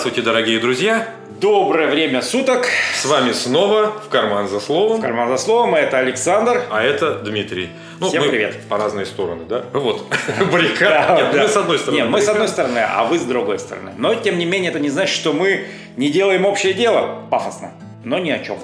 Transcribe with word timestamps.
Здравствуйте, 0.00 0.26
дорогие 0.26 0.58
друзья! 0.58 1.10
Доброе 1.42 1.88
время 1.88 2.22
суток! 2.22 2.68
С 2.94 3.04
вами 3.04 3.32
снова 3.32 3.88
«В 4.02 4.08
карман 4.08 4.48
за 4.48 4.58
словом». 4.58 4.96
В 4.96 5.02
карман 5.02 5.28
за 5.28 5.36
словом, 5.36 5.74
это 5.74 5.98
Александр. 5.98 6.62
А 6.70 6.82
это 6.82 7.16
Дмитрий. 7.16 7.68
Ну, 7.98 8.08
Всем 8.08 8.22
мы 8.22 8.30
привет. 8.30 8.56
По 8.70 8.78
разные 8.78 9.04
стороны, 9.04 9.44
да? 9.46 9.62
Вот. 9.74 10.06
Баррикад. 10.50 11.18
Нет, 11.18 11.34
мы 11.34 11.48
с 11.48 11.54
одной 11.54 11.78
стороны. 11.78 11.96
Нет, 11.98 12.08
мы 12.08 12.22
с 12.22 12.28
одной 12.28 12.48
стороны, 12.48 12.78
а 12.78 13.04
вы 13.04 13.18
с 13.18 13.24
другой 13.24 13.58
стороны. 13.58 13.92
Но, 13.98 14.14
тем 14.14 14.38
не 14.38 14.46
менее, 14.46 14.70
это 14.70 14.80
не 14.80 14.88
значит, 14.88 15.14
что 15.14 15.34
мы 15.34 15.66
не 15.98 16.08
делаем 16.08 16.46
общее 16.46 16.72
дело 16.72 17.26
пафосно, 17.30 17.74
но 18.02 18.18
ни 18.18 18.30
о 18.30 18.38
чем. 18.38 18.56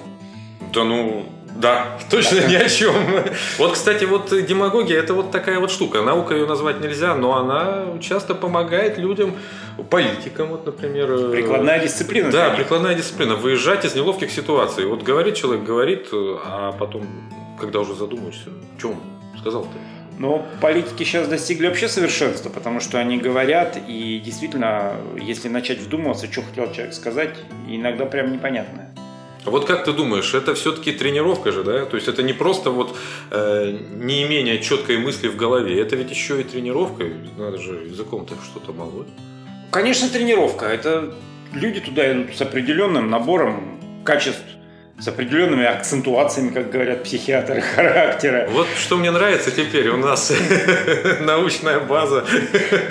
Да 0.72 0.84
ну, 0.84 1.26
да, 1.60 1.98
точно 2.10 2.46
ни 2.46 2.54
о 2.54 2.68
чем. 2.68 2.94
Вот, 3.58 3.72
кстати, 3.72 4.04
вот 4.04 4.32
демагогия– 4.46 4.98
это 5.00 5.14
вот 5.14 5.30
такая 5.30 5.58
вот 5.58 5.70
штука. 5.70 6.02
Наука 6.02 6.34
ее 6.34 6.46
назвать 6.46 6.80
нельзя, 6.80 7.14
но 7.14 7.36
она 7.36 7.98
часто 8.00 8.34
помогает 8.34 8.98
людям, 8.98 9.34
политикам, 9.90 10.48
вот, 10.48 10.66
например. 10.66 11.10
Э, 11.10 11.32
прикладная 11.32 11.80
дисциплина. 11.80 12.30
Да, 12.30 12.50
прикладная 12.50 12.94
дисциплина. 12.94 13.34
Выезжать 13.34 13.84
из 13.84 13.94
неловких 13.94 14.30
ситуаций. 14.30 14.86
Вот 14.86 15.02
говорит 15.02 15.34
человек, 15.34 15.64
говорит, 15.64 16.08
а 16.12 16.72
потом, 16.72 17.06
когда 17.60 17.80
уже 17.80 17.94
задумаешься, 17.94 18.50
что 18.78 18.90
он 18.90 18.96
сказал-то? 19.38 19.76
Но 20.18 20.46
политики 20.62 21.04
сейчас 21.04 21.28
достигли 21.28 21.66
вообще 21.66 21.88
совершенства, 21.88 22.48
потому 22.48 22.80
что 22.80 22.98
они 22.98 23.18
говорят, 23.18 23.78
и 23.86 24.20
действительно, 24.24 24.94
если 25.20 25.48
начать 25.48 25.78
вдумываться, 25.78 26.30
что 26.32 26.42
хотел 26.42 26.72
человек 26.72 26.94
сказать, 26.94 27.36
иногда 27.68 28.06
прям 28.06 28.32
непонятно. 28.32 28.90
Вот 29.46 29.64
как 29.64 29.84
ты 29.84 29.92
думаешь, 29.92 30.34
это 30.34 30.54
все-таки 30.54 30.92
тренировка 30.92 31.52
же, 31.52 31.62
да? 31.62 31.84
То 31.86 31.96
есть 31.96 32.08
это 32.08 32.22
не 32.22 32.32
просто 32.32 32.70
вот 32.70 32.96
э, 33.30 33.78
не 33.94 34.24
имение 34.24 34.60
четкой 34.60 34.98
мысли 34.98 35.28
в 35.28 35.36
голове, 35.36 35.80
это 35.80 35.96
ведь 35.96 36.10
еще 36.10 36.40
и 36.40 36.44
тренировка, 36.44 37.04
надо 37.38 37.58
же 37.58 37.86
языком-то 37.88 38.34
что-то 38.50 38.72
молоть. 38.72 39.06
Конечно, 39.70 40.08
тренировка. 40.08 40.66
Это 40.66 41.14
люди 41.52 41.80
туда 41.80 42.12
идут 42.12 42.36
с 42.36 42.40
определенным 42.40 43.08
набором 43.08 43.78
качеств, 44.04 44.44
с 44.98 45.08
определенными 45.08 45.64
акцентуациями, 45.64 46.50
как 46.50 46.70
говорят 46.70 47.04
психиатры, 47.04 47.60
характера. 47.74 48.48
Вот 48.50 48.66
что 48.78 48.96
мне 48.96 49.10
нравится 49.10 49.50
теперь, 49.50 49.88
у 49.88 49.96
нас 49.96 50.32
научная 51.20 51.80
база. 51.80 52.24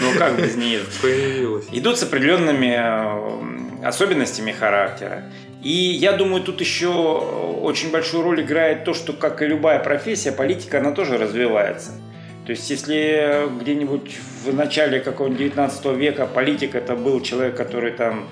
Ну 0.02 0.17
как 0.17 0.38
без 0.38 0.56
нее? 0.56 0.81
Появилась. 1.02 1.66
Идут 1.72 1.98
с 1.98 2.03
определенными 2.03 2.76
э, 2.78 3.88
особенностями 3.88 4.52
характера. 4.52 5.23
И 5.64 5.72
я 5.72 6.11
думаю, 6.11 6.44
тут 6.44 6.61
еще 6.61 6.89
очень 6.89 7.92
большую 7.92 8.23
роль 8.23 8.42
играет 8.42 8.83
то, 8.83 8.94
что, 8.94 9.14
как 9.14 9.42
и 9.42 9.48
любая 9.48 9.80
профессия, 9.80 10.31
политика, 10.31 10.78
она 10.78 10.92
тоже 10.92 11.17
развивается. 11.17 11.92
То 12.45 12.52
есть, 12.52 12.70
если 12.70 13.50
где-нибудь 13.59 14.16
в 14.45 14.53
начале 14.53 15.00
какого-нибудь 15.00 15.39
19 15.39 15.86
века 15.98 16.28
политик 16.28 16.76
это 16.76 16.95
был 16.95 17.20
человек, 17.22 17.58
который 17.58 17.92
там 17.94 18.28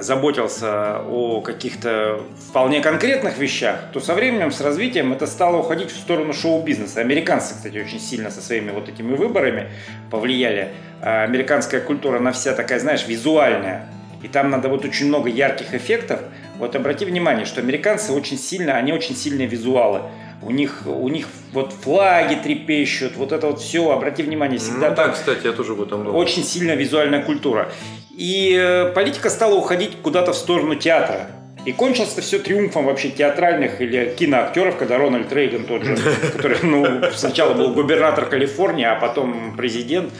заботился 0.00 1.00
о 1.08 1.40
каких-то 1.40 2.20
вполне 2.48 2.80
конкретных 2.80 3.38
вещах, 3.38 3.80
то 3.92 4.00
со 4.00 4.14
временем, 4.14 4.50
с 4.50 4.60
развитием 4.60 5.12
это 5.12 5.26
стало 5.26 5.58
уходить 5.58 5.90
в 5.90 5.96
сторону 5.96 6.32
шоу-бизнеса. 6.32 7.00
Американцы, 7.00 7.54
кстати, 7.54 7.78
очень 7.78 8.00
сильно 8.00 8.30
со 8.30 8.40
своими 8.40 8.70
вот 8.70 8.88
этими 8.88 9.14
выборами 9.14 9.68
повлияли. 10.10 10.68
А 11.00 11.24
американская 11.24 11.80
культура, 11.80 12.18
она 12.18 12.32
вся 12.32 12.54
такая, 12.54 12.78
знаешь, 12.78 13.06
визуальная 13.06 13.88
и 14.22 14.28
там 14.28 14.50
надо 14.50 14.68
вот 14.68 14.84
очень 14.84 15.06
много 15.06 15.28
ярких 15.28 15.74
эффектов. 15.74 16.20
Вот 16.58 16.74
обрати 16.74 17.04
внимание, 17.04 17.46
что 17.46 17.60
американцы 17.60 18.12
очень 18.12 18.38
сильно, 18.38 18.74
они 18.76 18.92
очень 18.92 19.14
сильные 19.14 19.46
визуалы. 19.46 20.02
У 20.42 20.50
них, 20.50 20.82
у 20.86 21.08
них 21.08 21.26
вот 21.52 21.72
флаги 21.72 22.36
трепещут, 22.36 23.16
вот 23.16 23.32
это 23.32 23.48
вот 23.48 23.60
все, 23.60 23.90
обрати 23.90 24.22
внимание, 24.22 24.58
всегда 24.58 24.90
ну, 24.90 24.96
так. 24.96 25.06
Да, 25.08 25.12
кстати, 25.12 25.46
я 25.46 25.52
тоже 25.52 25.74
в 25.74 25.82
этом 25.82 26.04
думаю. 26.04 26.16
Очень 26.16 26.44
сильная 26.44 26.76
визуальная 26.76 27.22
культура. 27.22 27.70
И 28.18 28.52
э, 28.60 28.92
политика 28.94 29.30
стала 29.30 29.54
уходить 29.54 30.02
куда-то 30.02 30.32
в 30.32 30.36
сторону 30.36 30.74
театра. 30.74 31.30
И 31.64 31.72
кончилось 31.72 32.12
это 32.14 32.20
все 32.20 32.40
триумфом 32.40 32.86
вообще 32.86 33.10
театральных 33.10 33.80
или 33.80 34.12
киноактеров, 34.18 34.76
когда 34.76 34.98
Рональд 34.98 35.32
Рейган 35.32 35.66
тот 35.66 35.84
же, 35.84 35.96
который 36.32 36.58
ну, 36.62 37.02
сначала 37.14 37.54
был 37.54 37.72
губернатор 37.72 38.26
Калифорнии, 38.26 38.84
а 38.84 38.96
потом 38.96 39.56
президент. 39.56 40.12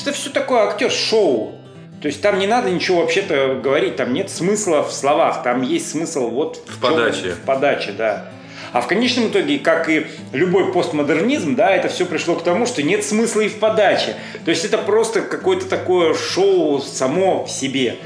Это 0.00 0.12
все 0.12 0.30
такое 0.30 0.68
актер-шоу. 0.68 1.56
То 2.00 2.06
есть 2.06 2.22
там 2.22 2.38
не 2.38 2.46
надо 2.46 2.70
ничего 2.70 3.00
вообще-то 3.00 3.58
говорить, 3.60 3.96
там 3.96 4.12
нет 4.12 4.30
смысла 4.30 4.84
в 4.84 4.92
словах, 4.92 5.42
там 5.42 5.62
есть 5.62 5.90
смысл 5.90 6.28
вот 6.28 6.62
в, 6.68 6.76
в 6.76 6.80
подаче. 6.80 7.30
В 7.30 7.40
подаче, 7.40 7.92
да. 7.92 8.30
А 8.72 8.80
в 8.80 8.86
конечном 8.86 9.28
итоге, 9.28 9.58
как 9.58 9.88
и 9.88 10.06
любой 10.32 10.72
постмодернизм, 10.72 11.54
да, 11.54 11.70
это 11.74 11.88
все 11.88 12.06
пришло 12.06 12.34
к 12.36 12.44
тому, 12.44 12.66
что 12.66 12.82
нет 12.82 13.04
смысла 13.04 13.42
и 13.42 13.48
в 13.48 13.58
подаче. 13.58 14.16
То 14.44 14.50
есть 14.50 14.64
это 14.64 14.78
просто 14.78 15.22
какое-то 15.22 15.66
такое 15.66 16.14
шоу 16.14 16.80
само 16.80 17.44
в 17.44 17.50
себе. 17.50 17.96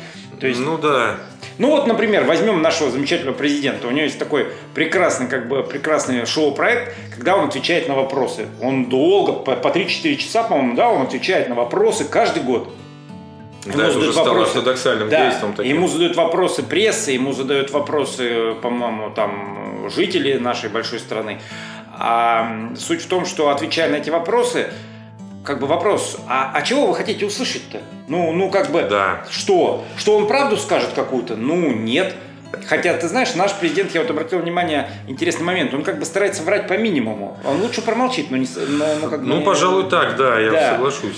То 0.40 0.46
есть, 0.46 0.60
ну 0.60 0.78
да. 0.78 1.16
Ну 1.58 1.68
вот, 1.68 1.86
например, 1.86 2.24
возьмем 2.24 2.62
нашего 2.62 2.90
замечательного 2.90 3.36
президента. 3.36 3.86
У 3.86 3.90
него 3.90 4.04
есть 4.04 4.18
такой 4.18 4.48
прекрасный, 4.74 5.28
как 5.28 5.48
бы, 5.48 5.62
прекрасный 5.62 6.24
шоу-проект, 6.24 6.94
когда 7.14 7.36
он 7.36 7.48
отвечает 7.48 7.88
на 7.88 7.94
вопросы. 7.94 8.46
Он 8.62 8.86
долго, 8.86 9.32
по, 9.34 9.54
по 9.56 9.68
3-4 9.68 10.16
часа, 10.16 10.42
по-моему, 10.42 10.74
да, 10.74 10.88
он 10.88 11.02
отвечает 11.02 11.50
на 11.50 11.54
вопросы 11.54 12.06
каждый 12.06 12.42
год. 12.42 12.72
Да, 13.66 13.88
это 13.88 13.98
уже 13.98 14.12
стало 14.12 14.28
вопросы, 14.28 14.56
ортодоксальным 14.56 15.08
да, 15.08 15.26
действом. 15.26 15.52
Таким. 15.54 15.76
Ему 15.76 15.88
задают 15.88 16.16
вопросы 16.16 16.62
прессы, 16.62 17.12
ему 17.12 17.32
задают 17.32 17.70
вопросы, 17.70 18.54
по-моему, 18.62 19.10
там 19.10 19.90
жители 19.94 20.38
нашей 20.38 20.70
большой 20.70 20.98
страны. 20.98 21.40
А 21.92 22.70
суть 22.76 23.02
в 23.02 23.08
том, 23.08 23.26
что 23.26 23.50
отвечая 23.50 23.90
на 23.90 23.96
эти 23.96 24.08
вопросы, 24.08 24.68
как 25.44 25.60
бы 25.60 25.66
вопрос, 25.66 26.18
а, 26.28 26.52
а 26.54 26.62
чего 26.62 26.86
вы 26.86 26.94
хотите 26.94 27.26
услышать-то? 27.26 27.80
Ну, 28.08 28.32
ну 28.32 28.50
как 28.50 28.70
бы, 28.70 28.82
да. 28.82 29.26
что? 29.30 29.84
Что 29.96 30.16
он 30.16 30.26
правду 30.26 30.56
скажет 30.56 30.90
какую-то? 30.94 31.36
Ну, 31.36 31.72
нет. 31.72 32.14
Хотя, 32.66 32.94
ты 32.94 33.08
знаешь, 33.08 33.34
наш 33.34 33.54
президент, 33.54 33.94
я 33.94 34.00
вот 34.00 34.10
обратил 34.10 34.40
внимание, 34.40 34.90
интересный 35.06 35.44
момент, 35.44 35.72
он 35.72 35.84
как 35.84 35.98
бы 35.98 36.04
старается 36.04 36.42
врать 36.42 36.66
по 36.66 36.76
минимуму. 36.76 37.38
Он 37.44 37.60
лучше 37.60 37.80
промолчит, 37.80 38.30
но 38.30 38.36
не... 38.36 38.48
Но, 38.56 38.86
но 39.02 39.08
как 39.08 39.20
бы, 39.20 39.26
ну, 39.26 39.42
пожалуй, 39.42 39.88
так, 39.88 40.16
да, 40.16 40.38
я 40.40 40.50
да. 40.50 40.70
соглашусь. 40.72 41.16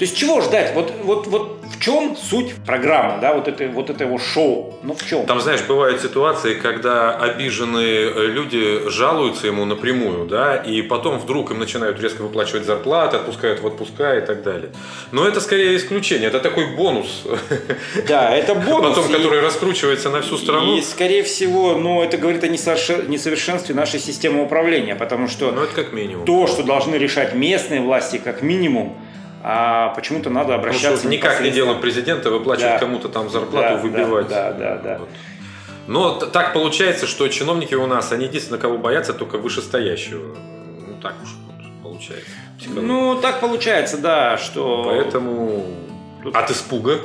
То 0.00 0.04
есть 0.04 0.16
чего 0.16 0.40
ждать? 0.40 0.72
Вот, 0.74 0.94
вот, 1.02 1.26
вот 1.26 1.58
в 1.62 1.78
чем 1.78 2.16
суть 2.16 2.54
программы, 2.64 3.20
да, 3.20 3.34
вот, 3.34 3.48
это, 3.48 3.68
вот 3.68 3.90
этого 3.90 4.18
шоу? 4.18 4.78
Ну 4.82 4.94
в 4.94 5.06
чем? 5.06 5.26
Там, 5.26 5.42
знаешь, 5.42 5.60
бывают 5.68 6.00
ситуации, 6.00 6.54
когда 6.54 7.14
обиженные 7.14 8.10
э, 8.10 8.26
люди 8.28 8.88
жалуются 8.88 9.46
ему 9.46 9.66
напрямую, 9.66 10.24
да, 10.24 10.56
и 10.56 10.80
потом 10.80 11.18
вдруг 11.18 11.50
им 11.50 11.58
начинают 11.58 12.00
резко 12.00 12.22
выплачивать 12.22 12.64
зарплаты, 12.64 13.18
отпускают 13.18 13.60
в 13.60 13.66
отпуска 13.66 14.16
и 14.16 14.22
так 14.22 14.42
далее. 14.42 14.70
Но 15.12 15.28
это 15.28 15.38
скорее 15.42 15.76
исключение, 15.76 16.28
это 16.28 16.40
такой 16.40 16.74
бонус. 16.74 17.24
Да, 18.08 18.34
это 18.34 18.54
бонус. 18.70 18.96
Потом, 18.96 19.12
который 19.12 19.42
раскручивается 19.42 20.08
на 20.08 20.22
всю 20.22 20.38
страну. 20.38 20.78
И, 20.78 20.80
скорее 20.80 21.22
всего, 21.24 21.74
ну, 21.74 22.02
это 22.02 22.16
говорит 22.16 22.42
о 22.42 22.48
несовершенстве 22.48 23.74
нашей 23.74 24.00
системы 24.00 24.42
управления, 24.44 24.94
потому 24.94 25.28
что... 25.28 25.52
Ну, 25.52 25.62
это 25.62 25.74
как 25.74 25.92
минимум. 25.92 26.24
То, 26.24 26.46
что 26.46 26.62
должны 26.62 26.94
решать 26.94 27.34
местные 27.34 27.82
власти, 27.82 28.16
как 28.16 28.40
минимум, 28.40 28.96
а 29.42 29.88
почему-то 29.90 30.30
надо 30.30 30.54
обращаться... 30.54 31.04
Ну, 31.04 31.10
никак 31.10 31.40
не 31.40 31.50
дело 31.50 31.74
президента 31.74 32.30
выплачивать 32.30 32.72
да. 32.72 32.78
кому-то 32.78 33.08
там 33.08 33.30
зарплату, 33.30 33.76
да, 33.76 33.76
выбивать. 33.76 34.28
Да, 34.28 34.52
да, 34.52 34.76
да. 34.76 34.98
Вот. 34.98 35.08
Но 35.86 36.12
так 36.14 36.52
получается, 36.52 37.06
что 37.06 37.26
чиновники 37.28 37.74
у 37.74 37.86
нас, 37.86 38.12
они 38.12 38.26
единственное, 38.26 38.60
кого 38.60 38.78
боятся, 38.78 39.12
только 39.12 39.38
вышестоящего. 39.38 40.36
Ну, 40.86 41.00
так 41.02 41.14
уж 41.22 41.30
получается. 41.82 42.30
Ну, 42.66 43.18
так 43.20 43.40
получается, 43.40 43.98
да, 43.98 44.36
что... 44.36 44.84
Поэтому 44.86 45.64
Тут... 46.22 46.36
от 46.36 46.50
испуга 46.50 46.98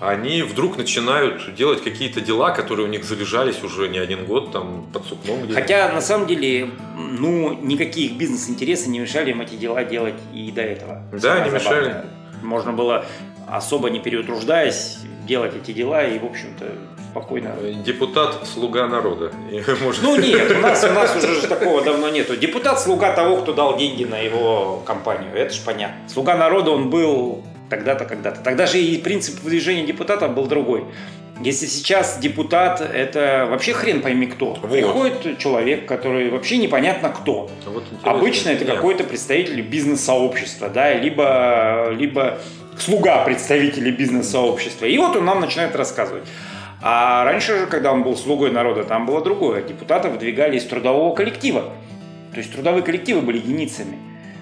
они 0.00 0.42
вдруг 0.42 0.76
начинают 0.76 1.54
делать 1.54 1.82
какие-то 1.82 2.20
дела, 2.20 2.50
которые 2.50 2.86
у 2.86 2.90
них 2.90 3.04
залежались 3.04 3.62
уже 3.64 3.88
не 3.88 3.98
один 3.98 4.24
год 4.26 4.52
там 4.52 4.86
под 4.92 5.06
сукном. 5.06 5.42
Где-то. 5.42 5.60
Хотя 5.60 5.92
на 5.92 6.00
самом 6.00 6.26
деле, 6.26 6.70
ну, 6.96 7.52
никакие 7.54 8.10
бизнес-интересы 8.10 8.90
не 8.90 9.00
мешали 9.00 9.30
им 9.30 9.40
эти 9.40 9.54
дела 9.54 9.84
делать 9.84 10.14
и 10.32 10.52
до 10.52 10.62
этого. 10.62 11.02
Да, 11.12 11.18
Самое 11.18 11.44
не 11.44 11.50
мешали. 11.50 12.04
Можно 12.42 12.72
было 12.72 13.06
особо 13.48 13.90
не 13.90 13.98
переутруждаясь 13.98 14.98
делать 15.26 15.54
эти 15.56 15.72
дела 15.72 16.04
и, 16.04 16.18
в 16.18 16.24
общем-то, 16.24 16.66
спокойно. 17.10 17.54
Депутат 17.84 18.46
слуга 18.46 18.86
народа. 18.86 19.32
Ну 20.02 20.16
нет, 20.16 20.50
у 20.52 20.60
нас, 20.60 20.84
у 20.84 20.92
нас 20.92 21.16
уже 21.16 21.46
такого 21.48 21.82
давно 21.82 22.08
нету. 22.08 22.36
Депутат 22.36 22.80
слуга 22.80 23.12
того, 23.12 23.38
кто 23.38 23.52
дал 23.52 23.76
деньги 23.76 24.04
на 24.04 24.18
его 24.18 24.82
компанию. 24.86 25.34
Это 25.34 25.52
же 25.52 25.60
понятно. 25.64 26.08
Слуга 26.08 26.36
народа 26.36 26.70
он 26.70 26.90
был 26.90 27.42
тогда-то, 27.68 28.04
когда-то. 28.04 28.40
Тогда 28.40 28.66
же 28.66 28.78
и 28.78 28.98
принцип 28.98 29.40
выдвижения 29.42 29.86
депутата 29.86 30.28
был 30.28 30.46
другой. 30.46 30.84
Если 31.40 31.66
сейчас 31.66 32.18
депутат 32.18 32.80
это 32.80 33.46
вообще 33.48 33.72
хрен 33.72 34.02
пойми 34.02 34.26
кто. 34.26 34.54
Вот. 34.54 34.70
Приходит 34.70 35.38
человек, 35.38 35.86
который 35.86 36.30
вообще 36.30 36.56
непонятно 36.56 37.10
кто. 37.10 37.48
Вот 37.66 37.84
Обычно 38.02 38.50
это 38.50 38.64
какой-то 38.64 39.04
представитель 39.04 39.60
бизнес-сообщества, 39.62 40.68
да, 40.68 40.92
либо, 40.94 41.90
либо 41.96 42.38
слуга 42.76 43.24
представителей 43.24 43.92
бизнес-сообщества. 43.92 44.86
И 44.86 44.98
вот 44.98 45.16
он 45.16 45.24
нам 45.24 45.40
начинает 45.40 45.76
рассказывать. 45.76 46.24
А 46.80 47.24
раньше 47.24 47.58
же, 47.58 47.66
когда 47.66 47.92
он 47.92 48.02
был 48.02 48.16
слугой 48.16 48.50
народа, 48.50 48.84
там 48.84 49.06
было 49.06 49.22
другое. 49.22 49.62
Депутаты 49.62 50.08
выдвигали 50.08 50.56
из 50.56 50.64
трудового 50.64 51.14
коллектива. 51.14 51.72
То 52.32 52.38
есть 52.38 52.52
трудовые 52.52 52.82
коллективы 52.82 53.20
были 53.20 53.38
единицами. 53.38 53.98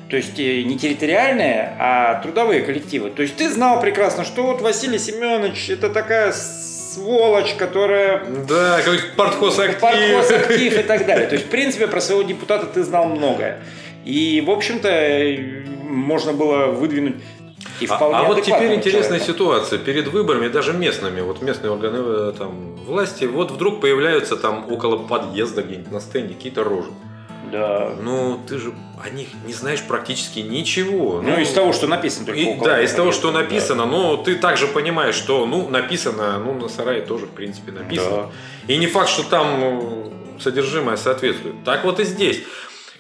То 0.09 0.17
есть 0.17 0.39
э, 0.39 0.63
не 0.63 0.79
территориальные, 0.79 1.77
а 1.79 2.21
трудовые 2.23 2.63
коллективы. 2.63 3.11
То 3.11 3.23
есть 3.23 3.37
ты 3.37 3.51
знал 3.51 3.81
прекрасно, 3.81 4.25
что 4.25 4.45
вот 4.45 4.61
Василий 4.61 4.99
Семенович 4.99 5.71
это 5.71 5.91
такая 5.91 6.33
сволочь, 6.33 7.55
которая... 7.55 8.25
Да, 8.49 8.79
какой-то 8.79 9.05
партхоз-актив. 9.17 9.81
Партхоз-актив 9.81 10.79
и 10.79 10.83
так 10.83 11.07
далее. 11.07 11.27
То 11.29 11.35
есть, 11.35 11.47
в 11.47 11.51
принципе, 11.51 11.87
про 11.89 12.01
своего 12.01 12.23
депутата 12.23 12.67
ты 12.67 12.85
знал 12.85 13.07
многое. 13.07 13.63
И, 14.05 14.43
в 14.47 14.51
общем-то, 14.51 15.69
можно 15.83 16.33
было 16.33 16.67
выдвинуть 16.67 17.17
и 17.81 17.87
а, 17.91 17.99
а 17.99 18.25
вот 18.25 18.43
теперь 18.43 18.75
интересная 18.75 19.19
человека. 19.19 19.33
ситуация. 19.33 19.79
Перед 19.79 20.09
выборами, 20.09 20.49
даже 20.49 20.73
местными, 20.73 21.21
вот 21.21 21.43
местные 21.43 21.71
органы 21.71 21.99
э, 21.99 22.33
там, 22.39 22.77
власти, 22.77 23.25
вот 23.25 23.51
вдруг 23.51 23.81
появляются 23.81 24.37
там 24.37 24.65
около 24.71 24.97
подъезда 24.97 25.63
где-нибудь 25.63 25.93
на 25.93 26.01
стенде 26.01 26.35
какие-то 26.35 26.65
рожи. 26.65 26.89
Да. 27.51 27.95
Ну, 28.01 28.41
ты 28.49 28.59
же 28.59 28.73
о 29.03 29.11
них 29.11 29.29
не 29.47 29.53
знаешь 29.53 29.83
практически 29.83 30.41
ничего. 30.41 31.21
Ну, 31.23 31.31
ну 31.31 31.41
из 31.41 31.51
того, 31.51 31.73
что 31.73 31.87
написано 31.87 32.27
только 32.27 32.41
и, 32.41 32.59
Да, 32.61 32.83
из 32.83 32.93
того, 32.93 33.13
что 33.13 33.31
написано, 33.31 33.85
да. 33.85 33.91
но 33.91 34.17
ты 34.17 34.37
также 34.37 34.67
понимаешь, 34.67 35.15
что, 35.15 35.47
ну, 35.47 35.69
написано, 35.69 36.39
ну, 36.39 36.55
на 36.55 36.69
сарае 36.69 37.03
тоже, 37.03 37.27
в 37.27 37.31
принципе, 37.31 37.73
написано. 37.73 38.31
Да. 38.67 38.73
И 38.73 38.77
не 38.79 38.87
факт, 38.87 39.09
что 39.09 39.23
там 39.23 39.61
ну, 39.61 40.13
содержимое 40.41 40.97
соответствует. 40.97 41.65
Так 41.65 41.85
вот 41.85 42.01
и 42.01 42.05
здесь. 42.05 42.43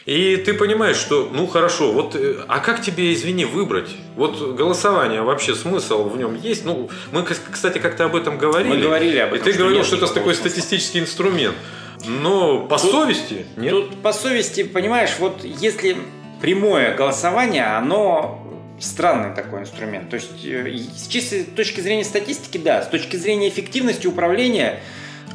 И 0.06 0.36
ты 0.36 0.54
понимаешь, 0.54 0.96
что, 0.96 1.28
ну 1.32 1.48
хорошо, 1.48 1.90
вот, 1.90 2.14
э, 2.14 2.36
а 2.46 2.60
как 2.60 2.80
тебе, 2.80 3.12
извини, 3.12 3.44
выбрать? 3.44 3.88
Вот 4.14 4.54
голосование, 4.54 5.22
вообще 5.22 5.56
смысл 5.56 6.08
в 6.08 6.16
нем 6.16 6.36
есть? 6.40 6.64
Ну, 6.64 6.88
мы, 7.10 7.24
кстати, 7.24 7.78
как-то 7.78 8.04
об 8.04 8.14
этом 8.14 8.38
говорили. 8.38 8.76
Мы 8.76 8.80
говорили 8.80 9.18
об 9.18 9.34
этом. 9.34 9.48
И 9.48 9.50
ты 9.50 9.58
говорил, 9.58 9.82
что 9.82 9.96
это 9.96 10.06
такой 10.06 10.36
смысла. 10.36 10.50
статистический 10.50 11.00
инструмент. 11.00 11.56
Но 12.04 12.66
по 12.66 12.78
тут, 12.78 12.90
совести 12.90 13.46
нет? 13.56 13.70
Тут 13.70 14.02
по 14.02 14.12
совести, 14.12 14.64
понимаешь, 14.64 15.16
вот 15.18 15.44
если 15.44 15.96
прямое 16.40 16.94
голосование, 16.94 17.64
оно 17.64 18.42
странный 18.78 19.34
такой 19.34 19.60
инструмент. 19.60 20.10
То 20.10 20.16
есть 20.16 20.44
э, 20.44 20.76
с 20.94 21.06
чистой 21.08 21.44
точки 21.44 21.80
зрения 21.80 22.04
статистики, 22.04 22.58
да, 22.58 22.82
с 22.82 22.88
точки 22.88 23.16
зрения 23.16 23.48
эффективности 23.48 24.06
управления 24.06 24.80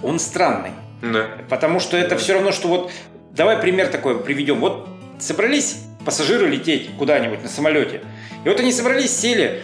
он 0.03 0.19
странный. 0.19 0.71
Да. 1.01 1.29
Потому 1.49 1.79
что 1.79 1.97
это 1.97 2.15
все 2.17 2.33
равно, 2.33 2.51
что 2.51 2.67
вот 2.67 2.91
Давай 3.31 3.57
пример 3.57 3.87
такой 3.87 4.19
приведем. 4.19 4.59
Вот 4.59 4.87
собрались 5.19 5.83
пассажиры 6.05 6.47
лететь 6.47 6.89
куда-нибудь 6.97 7.41
на 7.43 7.49
самолете. 7.49 8.01
И 8.43 8.49
вот 8.49 8.59
они 8.59 8.71
собрались, 8.73 9.15
сели, 9.17 9.63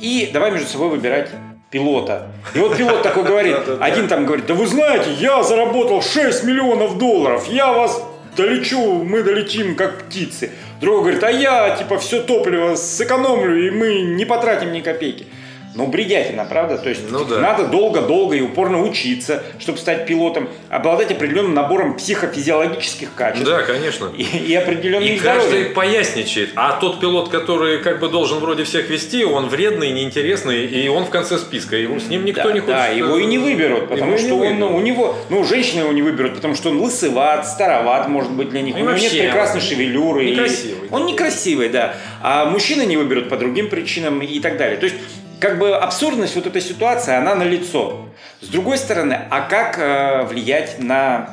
и 0.00 0.30
давай 0.32 0.50
между 0.50 0.68
собой 0.68 0.88
выбирать 0.88 1.30
пилота. 1.72 2.28
И 2.54 2.58
вот 2.58 2.76
пилот 2.76 3.02
такой 3.02 3.24
говорит, 3.24 3.56
один 3.80 4.06
там 4.06 4.26
говорит, 4.26 4.46
да 4.46 4.54
вы 4.54 4.66
знаете, 4.66 5.10
я 5.10 5.42
заработал 5.42 6.02
6 6.02 6.44
миллионов 6.44 6.98
долларов, 6.98 7.48
я 7.48 7.72
вас 7.72 8.00
долечу, 8.36 9.02
мы 9.02 9.22
долетим 9.22 9.74
как 9.74 10.04
птицы. 10.04 10.50
Другой 10.80 11.00
говорит, 11.00 11.24
а 11.24 11.30
я 11.30 11.74
типа 11.76 11.98
все 11.98 12.22
топливо 12.22 12.74
сэкономлю, 12.74 13.66
и 13.66 13.70
мы 13.70 14.02
не 14.02 14.26
потратим 14.26 14.72
ни 14.72 14.80
копейки. 14.80 15.26
Ну, 15.74 15.86
бредятина, 15.86 16.44
правда? 16.44 16.76
То 16.76 16.90
есть 16.90 17.10
ну, 17.10 17.24
да. 17.24 17.38
надо 17.38 17.66
долго-долго 17.66 18.36
и 18.36 18.40
упорно 18.42 18.82
учиться, 18.82 19.42
чтобы 19.58 19.78
стать 19.78 20.06
пилотом, 20.06 20.48
обладать 20.68 21.10
определенным 21.10 21.54
набором 21.54 21.96
психофизиологических 21.96 23.14
качеств. 23.14 23.46
Да, 23.46 23.62
конечно. 23.62 24.10
И, 24.16 24.22
и 24.22 24.54
определенным 24.54 25.08
И 25.08 25.16
здоровьем. 25.18 25.50
каждый 25.50 25.64
поясничает. 25.70 26.50
А 26.56 26.78
тот 26.78 27.00
пилот, 27.00 27.30
который 27.30 27.78
как 27.78 28.00
бы 28.00 28.08
должен 28.08 28.38
вроде 28.40 28.64
всех 28.64 28.90
вести, 28.90 29.24
он 29.24 29.48
вредный, 29.48 29.90
неинтересный, 29.92 30.66
и 30.66 30.88
он 30.88 31.06
в 31.06 31.10
конце 31.10 31.38
списка. 31.38 31.76
Его, 31.76 31.98
с 31.98 32.08
ним 32.08 32.24
никто 32.24 32.44
да, 32.44 32.52
не 32.52 32.60
хочет. 32.60 32.76
Да, 32.76 32.86
его 32.88 33.18
и 33.18 33.24
не 33.24 33.38
выберут, 33.38 33.88
потому 33.88 34.18
что 34.18 34.34
он, 34.34 34.58
ну, 34.58 34.76
у 34.76 34.80
него, 34.80 35.16
ну, 35.30 35.42
женщины 35.44 35.80
его 35.80 35.92
не 35.92 36.02
выберут, 36.02 36.34
потому 36.34 36.54
что 36.54 36.68
он 36.68 36.80
лысыват, 36.80 37.46
староват, 37.46 38.08
может 38.08 38.32
быть, 38.32 38.50
для 38.50 38.60
них. 38.60 38.76
И 38.76 38.80
у 38.80 38.82
него 38.82 38.92
нет 38.92 39.10
прекрасной 39.10 39.62
шевелюры. 39.62 40.26
Некрасивый. 40.26 40.88
И... 40.88 40.92
Он 40.92 41.06
некрасивый, 41.06 41.68
да. 41.70 41.96
А 42.20 42.44
мужчины 42.44 42.82
не 42.82 42.98
выберут 42.98 43.30
по 43.30 43.36
другим 43.36 43.70
причинам 43.70 44.20
и 44.20 44.38
так 44.40 44.58
далее. 44.58 44.76
То 44.76 44.84
есть 44.84 44.96
как 45.42 45.58
бы 45.58 45.74
абсурдность 45.74 46.36
вот 46.36 46.46
этой 46.46 46.62
ситуации, 46.62 47.16
она 47.16 47.34
на 47.34 47.42
лицо. 47.42 48.06
С 48.40 48.46
другой 48.46 48.78
стороны, 48.78 49.18
а 49.28 49.40
как 49.40 49.76
э, 49.76 50.22
влиять 50.22 50.78
на, 50.78 51.30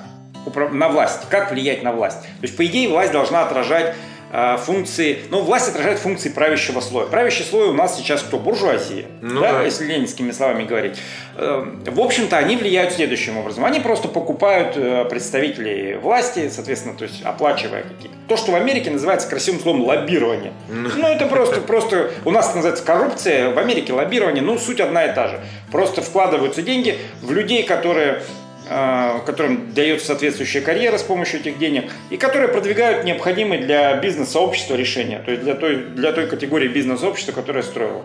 на 0.72 0.90
власть? 0.90 1.30
Как 1.30 1.52
влиять 1.52 1.84
на 1.84 1.92
власть? 1.92 2.24
То 2.24 2.42
есть, 2.42 2.58
по 2.58 2.66
идее, 2.66 2.90
власть 2.90 3.12
должна 3.12 3.44
отражать 3.44 3.96
функции, 4.58 5.20
ну, 5.30 5.42
власть 5.42 5.70
отражает 5.70 6.00
функции 6.00 6.30
правящего 6.30 6.82
слоя. 6.82 7.08
Правящий 7.08 7.44
слой 7.44 7.70
у 7.70 7.74
нас 7.74 7.98
сейчас 7.98 8.22
кто? 8.22 8.38
Буржуазия, 8.38 9.06
ну, 9.22 9.42
да, 9.42 9.54
да. 9.54 9.64
если 9.64 9.86
ленинскими 9.86 10.32
словами 10.32 10.66
говорить. 10.66 10.98
Э, 11.36 11.66
в 11.86 12.00
общем-то, 12.00 12.38
они 12.38 12.56
влияют 12.56 12.94
следующим 12.94 13.38
образом. 13.38 13.66
Они 13.66 13.80
просто 13.80 14.08
покупают 14.08 14.78
э, 14.78 15.06
представителей 15.06 15.96
власти, 15.96 16.50
соответственно, 16.54 16.96
то 16.96 17.06
есть 17.06 17.24
оплачивая 17.24 17.84
какие-то. 17.84 18.16
То, 18.28 18.38
что 18.38 18.52
в 18.52 18.56
Америке 18.56 18.92
называется 18.92 19.28
красивым 19.28 19.60
словом 19.60 19.86
лоббирование. 19.86 20.54
Ну, 20.68 21.08
это 21.08 21.26
просто, 21.26 21.62
просто 21.62 22.12
у 22.26 22.32
нас 22.32 22.48
это 22.48 22.58
называется 22.58 22.86
коррупция, 22.86 23.50
в 23.50 23.58
Америке 23.58 23.94
лоббирование, 23.94 24.44
ну, 24.44 24.58
суть 24.60 24.80
одна 24.80 25.06
и 25.06 25.16
та 25.16 25.28
же. 25.30 25.40
Просто 25.72 26.02
вкладываются 26.02 26.62
деньги 26.62 27.00
в 27.22 27.32
людей, 27.32 27.64
которые 27.64 28.10
Э, 28.10 28.22
которым 29.26 29.74
дается 29.74 30.08
соответствующая 30.08 30.62
карьера 30.62 30.98
с 30.98 31.04
помощью 31.04 31.40
этих 31.40 31.58
денег, 31.58 31.92
и 32.12 32.18
которые 32.18 32.50
продвигают 32.50 33.04
необходимые 33.04 33.62
для 33.62 33.96
бизнес-сообщества 33.96 34.76
решения, 34.76 35.20
то 35.26 35.32
есть 35.32 35.44
для 35.44 35.56
той, 35.56 35.78
для 35.78 36.12
той 36.12 36.28
категории 36.28 36.68
бизнес-сообщества, 36.68 37.32
которая 37.32 37.64
строила. 37.64 38.04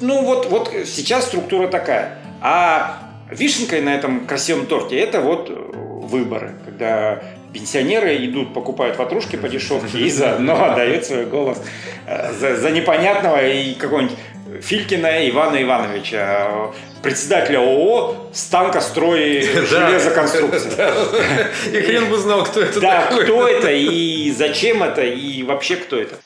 Ну 0.00 0.24
вот, 0.24 0.46
вот 0.46 0.72
сейчас 0.84 1.26
структура 1.26 1.68
такая. 1.68 2.18
А 2.40 3.10
вишенкой 3.30 3.82
на 3.82 3.94
этом 3.94 4.26
красивом 4.26 4.66
торте 4.66 4.98
это 4.98 5.20
вот 5.20 5.48
выборы, 5.50 6.54
когда 6.64 7.22
пенсионеры 7.52 8.16
идут, 8.24 8.54
покупают 8.54 8.98
ватрушки 8.98 9.36
по 9.36 9.48
дешевке 9.48 9.98
и 9.98 10.10
заодно 10.10 10.64
отдают 10.72 11.04
свой 11.04 11.26
голос 11.26 11.62
э, 12.06 12.32
за, 12.32 12.56
за 12.56 12.70
непонятного 12.70 13.44
и 13.46 13.74
какого-нибудь 13.74 14.16
Филькина 14.62 15.28
Ивана 15.28 15.62
Ивановича, 15.62 16.70
председателя 17.02 17.58
ООО 17.60 18.30
«Станкострой 18.32 19.42
железоконструкции». 19.66 20.70
И 21.76 21.80
хрен 21.80 22.10
бы 22.10 22.18
знал, 22.18 22.44
кто 22.44 22.60
это 22.60 22.80
Да, 22.80 23.06
кто 23.06 23.48
это 23.48 23.70
и 23.70 24.30
зачем 24.32 24.82
это 24.82 25.02
и 25.02 25.42
вообще 25.42 25.76
кто 25.76 25.98
это. 25.98 26.16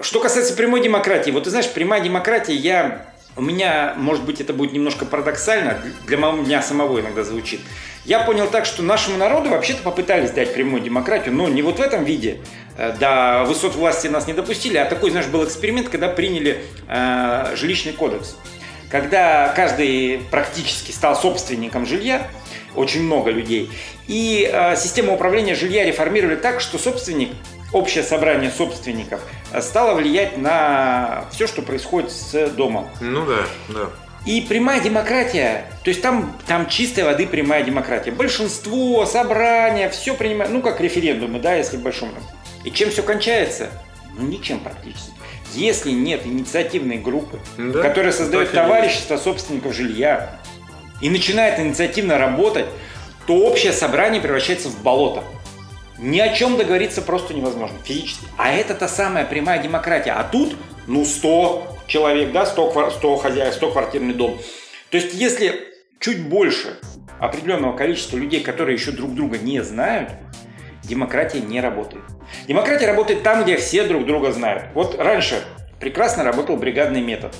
Что 0.00 0.20
касается 0.20 0.54
прямой 0.54 0.82
демократии, 0.82 1.30
вот 1.30 1.44
ты 1.44 1.50
знаешь, 1.50 1.68
прямая 1.68 2.00
демократия, 2.00 2.54
я 2.54 3.06
у 3.36 3.42
меня, 3.42 3.94
может 3.96 4.24
быть, 4.24 4.40
это 4.40 4.52
будет 4.52 4.72
немножко 4.72 5.04
парадоксально, 5.04 5.78
для 6.06 6.16
меня 6.16 6.62
самого 6.62 7.00
иногда 7.00 7.22
звучит. 7.22 7.60
Я 8.04 8.20
понял 8.20 8.48
так, 8.48 8.64
что 8.64 8.82
нашему 8.82 9.18
народу 9.18 9.50
вообще-то 9.50 9.82
попытались 9.82 10.30
дать 10.30 10.54
прямую 10.54 10.82
демократию, 10.82 11.34
но 11.34 11.48
не 11.48 11.60
вот 11.60 11.78
в 11.78 11.82
этом 11.82 12.04
виде. 12.04 12.38
Э, 12.78 12.92
до 12.98 13.44
высот 13.46 13.74
власти 13.74 14.06
нас 14.06 14.26
не 14.26 14.32
допустили, 14.32 14.78
а 14.78 14.86
такой, 14.86 15.10
знаешь, 15.10 15.26
был 15.26 15.44
эксперимент, 15.44 15.88
когда 15.88 16.08
приняли 16.08 16.64
э, 16.88 17.54
жилищный 17.56 17.92
кодекс. 17.92 18.36
Когда 18.90 19.52
каждый 19.54 20.20
практически 20.30 20.92
стал 20.92 21.16
собственником 21.16 21.84
жилья, 21.84 22.28
очень 22.74 23.02
много 23.02 23.30
людей, 23.30 23.70
и 24.06 24.48
э, 24.50 24.76
систему 24.76 25.14
управления 25.14 25.54
жилья 25.54 25.84
реформировали 25.84 26.36
так, 26.36 26.60
что 26.60 26.78
собственник 26.78 27.30
общее 27.72 28.04
собрание 28.04 28.50
собственников 28.50 29.20
стало 29.60 29.94
влиять 29.94 30.38
на 30.38 31.24
все, 31.32 31.46
что 31.46 31.62
происходит 31.62 32.10
с 32.10 32.48
домом. 32.50 32.88
Ну 33.00 33.26
да, 33.26 33.42
да. 33.68 33.90
И 34.24 34.40
прямая 34.40 34.80
демократия, 34.80 35.66
то 35.84 35.90
есть 35.90 36.02
там, 36.02 36.36
там 36.48 36.68
чистой 36.68 37.04
воды 37.04 37.28
прямая 37.28 37.62
демократия. 37.62 38.10
Большинство, 38.10 39.06
собрания, 39.06 39.88
все 39.88 40.14
принимают, 40.14 40.52
ну 40.52 40.62
как 40.62 40.80
референдумы, 40.80 41.38
да, 41.38 41.54
если 41.54 41.76
в 41.76 41.82
большом. 41.82 42.10
И 42.64 42.72
чем 42.72 42.90
все 42.90 43.04
кончается? 43.04 43.68
Ну 44.18 44.26
ничем 44.26 44.58
практически. 44.58 45.12
Если 45.54 45.92
нет 45.92 46.26
инициативной 46.26 46.98
группы, 46.98 47.38
да, 47.56 47.80
которая 47.80 48.12
создает 48.12 48.50
товарищество 48.50 49.16
собственников 49.16 49.74
жилья 49.74 50.40
и 51.00 51.08
начинает 51.08 51.60
инициативно 51.60 52.18
работать, 52.18 52.66
то 53.28 53.34
общее 53.34 53.72
собрание 53.72 54.20
превращается 54.20 54.68
в 54.68 54.82
болото. 54.82 55.22
Ни 55.98 56.20
о 56.20 56.32
чем 56.34 56.56
договориться 56.58 57.00
просто 57.02 57.32
невозможно 57.34 57.78
физически. 57.84 58.26
А 58.36 58.52
это 58.52 58.74
та 58.74 58.88
самая 58.88 59.24
прямая 59.24 59.62
демократия. 59.62 60.12
А 60.12 60.24
тут, 60.24 60.56
ну, 60.86 61.04
100 61.04 61.78
человек, 61.86 62.32
да, 62.32 62.44
100, 62.44 62.90
100 62.90 63.16
хозяев, 63.16 63.54
100 63.54 63.70
квартирный 63.70 64.14
дом. 64.14 64.38
То 64.90 64.98
есть, 64.98 65.14
если 65.14 65.54
чуть 65.98 66.28
больше 66.28 66.78
определенного 67.18 67.76
количества 67.76 68.18
людей, 68.18 68.42
которые 68.42 68.76
еще 68.76 68.92
друг 68.92 69.14
друга 69.14 69.38
не 69.38 69.62
знают, 69.62 70.10
демократия 70.84 71.40
не 71.40 71.60
работает. 71.60 72.04
Демократия 72.46 72.86
работает 72.86 73.22
там, 73.22 73.42
где 73.42 73.56
все 73.56 73.84
друг 73.84 74.06
друга 74.06 74.32
знают. 74.32 74.66
Вот 74.74 74.98
раньше 74.98 75.42
прекрасно 75.80 76.24
работал 76.24 76.56
бригадный 76.56 77.00
метод. 77.00 77.34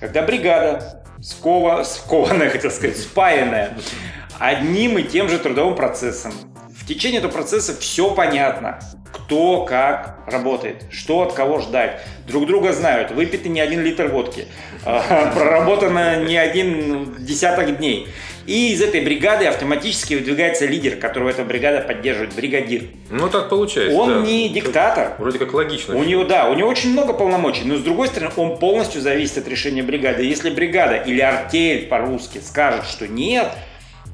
Когда 0.00 0.22
бригада 0.22 1.04
скова, 1.22 1.84
скованная, 1.84 2.50
хотел 2.50 2.70
сказать, 2.70 2.98
спаянная 2.98 3.76
одним 4.38 4.98
и 4.98 5.04
тем 5.04 5.28
же 5.28 5.38
трудовым 5.38 5.76
процессом, 5.76 6.32
в 6.84 6.86
течение 6.86 7.18
этого 7.18 7.32
процесса 7.32 7.74
все 7.74 8.10
понятно. 8.14 8.78
Кто 9.10 9.64
как 9.64 10.18
работает, 10.26 10.84
что 10.90 11.22
от 11.22 11.32
кого 11.32 11.60
ждать. 11.60 12.02
Друг 12.26 12.46
друга 12.46 12.74
знают. 12.74 13.10
Выпито 13.10 13.48
не 13.48 13.60
один 13.60 13.82
литр 13.82 14.08
водки. 14.08 14.46
А, 14.86 15.32
проработано 15.34 16.22
не 16.24 16.36
один 16.36 17.16
десяток 17.18 17.78
дней. 17.78 18.06
И 18.44 18.74
из 18.74 18.82
этой 18.82 19.00
бригады 19.00 19.46
автоматически 19.46 20.12
выдвигается 20.12 20.66
лидер, 20.66 20.96
которого 20.96 21.30
эта 21.30 21.42
бригада 21.42 21.80
поддерживает, 21.80 22.34
бригадир. 22.34 22.82
Ну, 23.08 23.30
так 23.30 23.48
получается, 23.48 23.96
Он 23.98 24.22
да. 24.22 24.28
не 24.28 24.50
диктатор. 24.50 25.14
Вроде 25.18 25.38
как 25.38 25.54
логично. 25.54 25.96
У 25.96 26.04
него, 26.04 26.24
да, 26.24 26.50
у 26.50 26.54
него 26.54 26.68
очень 26.68 26.92
много 26.92 27.14
полномочий, 27.14 27.62
но 27.64 27.76
с 27.76 27.80
другой 27.80 28.08
стороны, 28.08 28.30
он 28.36 28.58
полностью 28.58 29.00
зависит 29.00 29.38
от 29.38 29.48
решения 29.48 29.82
бригады. 29.82 30.22
Если 30.22 30.50
бригада 30.50 30.96
или 30.96 31.22
артель 31.22 31.86
по-русски 31.86 32.42
скажет, 32.44 32.84
что 32.84 33.08
нет, 33.08 33.50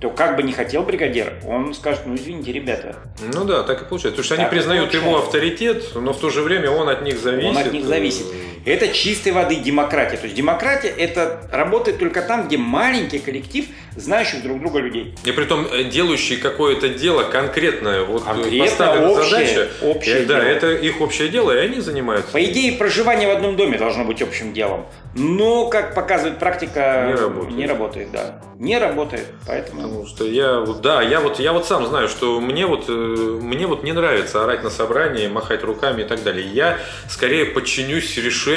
то 0.01 0.09
как 0.11 0.37
бы 0.37 0.43
не 0.43 0.53
хотел 0.53 0.83
бригадир, 0.83 1.35
он 1.47 1.75
скажет, 1.75 2.03
ну 2.07 2.15
извините, 2.15 2.53
ребята, 2.53 2.97
Ну 3.35 3.45
да, 3.45 3.63
так 3.63 3.83
и 3.83 3.85
получается. 3.85 4.23
Потому 4.23 4.25
что 4.25 4.35
они 4.37 4.45
Так 4.45 4.51
признают 4.51 4.95
его 4.95 5.05
получается. 5.05 5.27
авторитет, 5.27 5.85
но 5.95 6.13
в 6.15 6.19
то 6.21 6.31
же 6.31 6.41
время 6.43 6.71
он 6.71 6.89
от 6.89 7.03
них 7.03 7.19
зависит. 7.19 7.51
он 7.51 7.59
от 7.59 7.73
них 7.73 7.85
зависит. 7.85 8.25
Это 8.65 8.89
чистой 8.89 9.33
воды 9.33 9.57
демократия. 9.57 10.17
То 10.17 10.25
есть 10.25 10.37
демократия 10.37 10.89
это 10.89 11.49
работает 11.51 11.99
только 11.99 12.21
там, 12.23 12.47
где 12.47 12.59
маленький 12.59 13.19
коллектив 13.19 13.65
знающих 13.97 14.43
друг 14.43 14.61
друга 14.61 14.81
людей. 14.81 15.15
И 15.25 15.33
при 15.33 15.45
том 15.45 15.67
э, 15.71 15.85
делающие 15.85 16.39
какое-то 16.39 16.89
дело 16.89 17.25
конкретное, 17.25 18.03
вот 18.05 18.23
э, 18.23 18.27
Конкретно 18.27 18.65
поставлена 18.65 19.09
общее- 19.11 19.31
задача, 19.31 19.69
общее 19.83 20.17
э, 20.17 20.25
да, 20.27 20.41
дело. 20.41 20.49
это 20.49 20.73
их 20.75 21.01
общее 21.01 21.29
дело, 21.29 21.53
и 21.53 21.59
они 21.59 21.81
занимаются. 21.81 22.33
По 22.33 22.45
идее, 22.45 22.73
проживание 22.73 23.29
в 23.29 23.33
одном 23.33 23.57
доме 23.57 23.79
должно 23.79 24.05
быть 24.05 24.21
общим 24.23 24.53
делом. 24.53 24.87
Но, 25.15 25.69
как 25.69 25.95
показывает 25.95 26.39
практика, 26.39 27.07
Не 27.09 27.15
работает. 27.21 27.57
не 27.57 27.67
работает, 27.67 28.11
да. 28.13 28.41
Не 28.59 28.79
работает, 28.79 29.27
поэтому... 29.47 29.83
Потому 29.83 30.07
что 30.07 30.25
я 30.25 30.65
да, 30.83 31.03
я 31.03 31.21
вот, 31.21 31.41
я 31.41 31.53
вот 31.53 31.67
сам 31.67 31.87
знаю, 31.87 32.09
что 32.09 32.41
мне 32.41 32.67
вот, 32.67 32.89
мне 32.89 33.67
вот 33.67 33.83
не 33.83 33.93
нравится 33.93 34.45
орать 34.45 34.63
на 34.63 34.71
собрании, 34.71 35.27
махать 35.29 35.65
руками 35.65 36.03
и 36.03 36.05
так 36.05 36.23
далее. 36.23 36.47
Я 36.47 36.79
скорее 37.09 37.47
подчинюсь 37.47 38.17
решению 38.19 38.50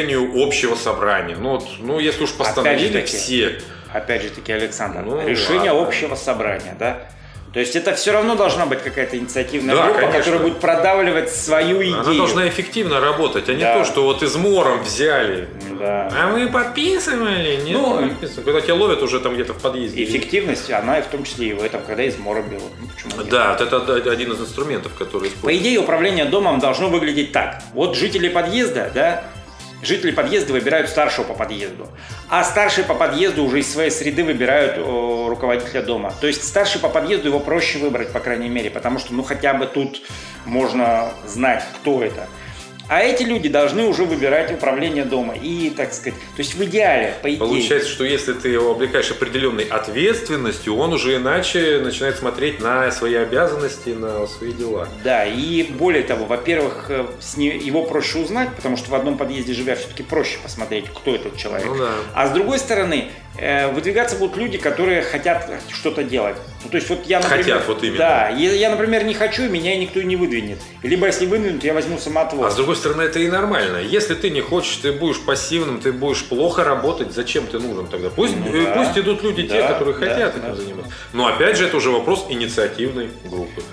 общего 0.47 0.75
собрания. 0.75 1.35
Ну 1.39 1.51
вот, 1.51 1.65
ну 1.79 1.99
если 1.99 2.23
уж 2.23 2.31
постановили 2.33 2.93
таки, 3.01 3.07
все. 3.07 3.61
Опять 3.93 4.23
же 4.23 4.29
таки, 4.29 4.51
Александр, 4.51 5.01
Ну, 5.05 5.27
решение 5.27 5.71
ладно. 5.71 5.87
общего 5.87 6.15
собрания, 6.15 6.75
да? 6.79 7.03
То 7.53 7.59
есть 7.59 7.75
это 7.75 7.93
все 7.93 8.11
равно 8.13 8.33
должна 8.33 8.65
быть 8.65 8.81
какая-то 8.81 9.15
инициативная 9.15 9.75
Да, 9.75 9.83
группа, 9.83 9.99
конечно. 9.99 10.17
которая 10.19 10.39
будет 10.41 10.59
продавливать 10.59 11.29
свою 11.29 11.83
идею. 11.83 11.99
Она 11.99 12.13
должна 12.15 12.47
эффективно 12.49 12.99
работать, 12.99 13.47
а 13.47 13.53
не 13.53 13.61
Да. 13.61 13.77
то, 13.77 13.85
что 13.85 14.03
вот 14.05 14.23
измором 14.23 14.81
взяли. 14.81 15.47
Да. 15.79 16.09
А 16.11 16.31
мы 16.31 16.47
подписывали? 16.47 17.57
Нет, 17.63 17.77
Ну, 17.77 18.01
не 18.01 18.09
подписывали. 18.09 18.45
Когда 18.45 18.61
тебя 18.61 18.73
ловят 18.73 19.03
уже 19.03 19.19
там 19.19 19.35
где-то 19.35 19.53
в 19.53 19.61
подъезде. 19.61 20.03
Эффективность, 20.03 20.71
она 20.71 20.97
и 20.97 21.01
в 21.03 21.05
том 21.05 21.23
числе 21.23 21.49
и 21.49 21.53
в 21.53 21.61
этом, 21.63 21.83
когда 21.83 22.01
измором 22.05 22.49
берут. 22.49 22.71
Ну, 22.81 22.87
почему 22.87 23.21
нет? 23.21 23.29
Да, 23.29 23.55
вот 23.59 23.61
это 23.61 24.11
один 24.11 24.31
из 24.31 24.39
инструментов, 24.41 24.93
который 24.97 25.29
По 25.29 25.33
используется. 25.35 25.61
идее, 25.69 25.79
управление 25.79 26.25
домом 26.25 26.59
должно 26.59 26.89
выглядеть 26.89 27.33
так. 27.33 27.61
Вот 27.75 27.95
жители 27.95 28.29
подъезда, 28.29 28.89
да, 28.95 29.25
жители 29.85 30.11
подъезда 30.11 30.53
выбирают 30.53 30.89
старшего 30.89 31.25
по 31.25 31.33
подъезду, 31.33 31.87
а 32.29 32.43
старшие 32.43 32.85
по 32.85 32.95
подъезду 32.95 33.43
уже 33.43 33.59
из 33.59 33.71
своей 33.71 33.91
среды 33.91 34.23
выбирают 34.23 34.77
о, 34.77 35.27
руководителя 35.29 35.81
дома. 35.81 36.13
То 36.19 36.27
есть 36.27 36.43
старший 36.43 36.81
по 36.81 36.89
подъезду 36.89 37.27
его 37.27 37.39
проще 37.39 37.79
выбрать, 37.79 38.11
по 38.11 38.19
крайней 38.19 38.49
мере, 38.49 38.69
потому 38.69 38.99
что 38.99 39.13
ну 39.13 39.23
хотя 39.23 39.53
бы 39.53 39.65
тут 39.65 40.01
можно 40.45 41.11
знать, 41.25 41.63
кто 41.75 42.03
это. 42.03 42.27
А 42.87 42.99
эти 42.99 43.23
люди 43.23 43.49
должны 43.49 43.85
уже 43.85 44.03
выбирать 44.03 44.51
управление 44.51 45.05
дома. 45.05 45.35
И, 45.35 45.69
так 45.69 45.93
сказать, 45.93 46.19
то 46.35 46.39
есть 46.39 46.55
в 46.55 46.63
идеале, 46.65 47.15
по 47.21 47.27
идее. 47.27 47.39
Получается, 47.39 47.89
что 47.89 48.03
если 48.03 48.33
ты 48.33 48.49
его 48.49 48.71
облекаешь 48.71 49.09
определенной 49.11 49.63
ответственностью, 49.63 50.75
он 50.75 50.93
уже 50.93 51.15
иначе 51.15 51.79
начинает 51.83 52.17
смотреть 52.17 52.59
на 52.59 52.91
свои 52.91 53.15
обязанности, 53.15 53.89
на 53.89 54.27
свои 54.27 54.51
дела. 54.51 54.87
Да, 55.03 55.25
и 55.25 55.63
более 55.63 56.03
того, 56.03 56.25
во-первых, 56.25 56.85
э, 56.89 57.05
с 57.19 57.37
его 57.37 57.83
проще 57.83 58.19
узнать, 58.19 58.53
потому 58.55 58.77
что 58.77 58.91
в 58.91 58.95
одном 58.95 59.17
подъезде 59.17 59.53
живя 59.53 59.75
все-таки 59.75 60.03
проще 60.03 60.37
посмотреть, 60.43 60.85
кто 60.93 61.15
этот 61.15 61.37
человек. 61.37 61.67
Ну 61.67 61.77
да. 61.77 61.91
А 62.13 62.27
с 62.27 62.31
другой 62.31 62.59
стороны, 62.59 63.09
выдвигаться 63.35 64.15
будут 64.15 64.37
люди, 64.37 64.57
которые 64.57 65.01
хотят 65.01 65.49
что-то 65.71 66.03
делать. 66.03 66.37
Ну, 66.63 66.69
то 66.69 66.77
есть 66.77 66.89
вот 66.89 67.05
я, 67.05 67.19
например, 67.19 67.43
Хотят, 67.43 67.67
вот 67.67 67.83
именно. 67.83 67.97
Да, 67.97 68.29
я, 68.29 68.53
я, 68.53 68.69
например, 68.69 69.03
не 69.03 69.13
хочу, 69.13 69.49
меня 69.49 69.75
никто 69.75 70.01
не 70.01 70.15
выдвинет. 70.15 70.59
Либо 70.83 71.07
если 71.07 71.25
выдвинут, 71.25 71.63
я 71.63 71.73
возьму 71.73 71.97
самоотвод. 71.97 72.45
А 72.45 72.51
с 72.51 72.55
другой 72.55 72.75
стороны, 72.75 73.01
это 73.01 73.19
и 73.19 73.27
нормально. 73.27 73.77
Если 73.77 74.13
ты 74.13 74.29
не 74.29 74.41
хочешь, 74.41 74.77
ты 74.77 74.91
будешь 74.91 75.19
пассивным, 75.19 75.79
ты 75.79 75.91
будешь 75.91 76.23
плохо 76.25 76.63
работать, 76.63 77.11
зачем 77.11 77.47
ты 77.47 77.59
нужен 77.59 77.87
тогда? 77.87 78.09
Пусть, 78.09 78.35
Ну 78.37 78.53
э, 78.55 78.65
да. 78.65 78.71
пусть 78.73 78.97
идут 78.97 79.23
люди, 79.23 79.47
те, 79.47 79.61
Да, 79.61 79.73
которые 79.73 79.97
да, 79.97 79.99
хотят 80.07 80.35
да. 80.35 80.47
этим 80.47 80.55
заниматься. 80.55 80.93
Но 81.11 81.27
опять 81.27 81.57
же, 81.57 81.65
это 81.65 81.77
уже 81.77 81.89
вопрос 81.89 82.27
инициативной 82.29 83.09
группы. 83.25 83.63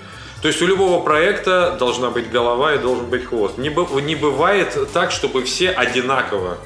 То 0.41 0.47
есть 0.47 0.59
у 0.61 0.65
любого 0.65 1.03
проекта 1.03 1.77
должна 1.79 2.09
быть 2.09 2.31
голова 2.31 2.73
и 2.73 2.79
должен 2.79 3.05
быть 3.05 3.25
хвост. 3.25 3.59
Не, 3.59 3.69
не 4.01 4.15
бывает 4.15 4.75
так, 4.91 5.11
чтобы 5.11 5.43
все 5.43 5.69
одинаково 5.69 6.57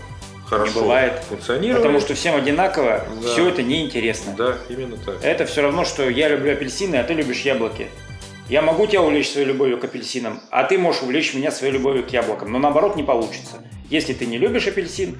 хорошо 0.46 0.80
бывает. 0.82 1.14
функционировали. 1.28 1.82
Потому 1.82 2.00
что 2.00 2.14
всем 2.16 2.36
одинаково, 2.36 3.06
Да. 3.22 3.28
все 3.28 3.50
это 3.50 3.64
неинтересно. 3.64 4.34
Да, 4.38 4.58
именно 4.70 4.98
так. 4.98 5.24
Это 5.24 5.46
все 5.46 5.62
равно, 5.62 5.86
что 5.86 6.10
я 6.10 6.30
люблю 6.30 6.52
апельсины, 6.54 6.96
а 6.98 7.04
ты 7.04 7.14
любишь 7.14 7.42
яблоки. 7.42 7.88
Я 8.48 8.62
могу 8.62 8.86
тебя 8.86 9.02
увлечь 9.02 9.30
своей 9.32 9.48
любовью 9.48 9.80
к 9.80 9.84
апельсинам, 9.86 10.40
а 10.52 10.64
ты 10.66 10.78
можешь 10.78 11.02
увлечь 11.02 11.34
меня 11.34 11.52
своей 11.52 11.74
любовью 11.74 12.04
к 12.06 12.10
яблокам. 12.10 12.52
Но 12.52 12.60
наоборот 12.60 12.96
не 12.96 13.04
получится. 13.04 13.64
Если 13.90 14.14
ты 14.14 14.25
не 14.28 14.38
любишь 14.38 14.68
апельсин, 14.68 15.18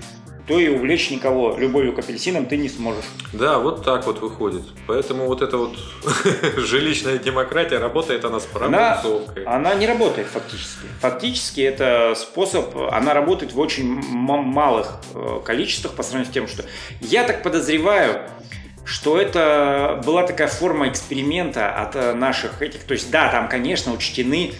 то 0.48 0.60
и 0.60 0.68
увлечь 0.70 1.10
никого 1.10 1.58
любовью 1.58 1.94
к 1.94 2.00
апельсинам 2.00 2.46
ты 2.46 2.58
не 2.58 2.70
сможешь. 2.70 3.06
Да, 3.34 3.58
вот 3.60 3.84
так 3.84 4.06
вот 4.06 4.20
выходит. 4.20 4.62
Поэтому 4.88 5.26
вот 5.26 5.42
эта 5.42 5.58
вот 5.58 5.76
жилищная 6.58 7.18
демократия 7.18 7.80
работает 7.80 8.24
она 8.26 8.40
с 8.40 8.48
Она, 8.54 9.00
пробуксовкой. 9.02 9.44
она 9.46 9.74
не 9.74 9.88
работает 9.88 10.28
фактически. 10.28 10.86
Фактически 11.02 11.62
это 11.62 12.14
способ, 12.16 12.78
она 12.92 13.14
работает 13.14 13.54
в 13.54 13.60
очень 13.60 13.86
малых 13.88 15.00
э, 15.14 15.40
количествах 15.44 15.94
по 15.94 16.04
сравнению 16.04 16.32
с 16.32 16.34
тем, 16.34 16.48
что 16.48 16.64
я 17.02 17.24
так 17.24 17.42
подозреваю, 17.42 18.22
что 18.86 19.20
это 19.20 20.00
была 20.06 20.28
такая 20.28 20.48
форма 20.48 20.88
эксперимента 20.90 21.72
от 21.74 21.96
э, 21.96 22.14
наших 22.14 22.62
этих. 22.62 22.84
То 22.84 22.94
есть, 22.94 23.10
да, 23.10 23.30
там, 23.30 23.48
конечно, 23.50 23.92
учтены, 23.94 24.54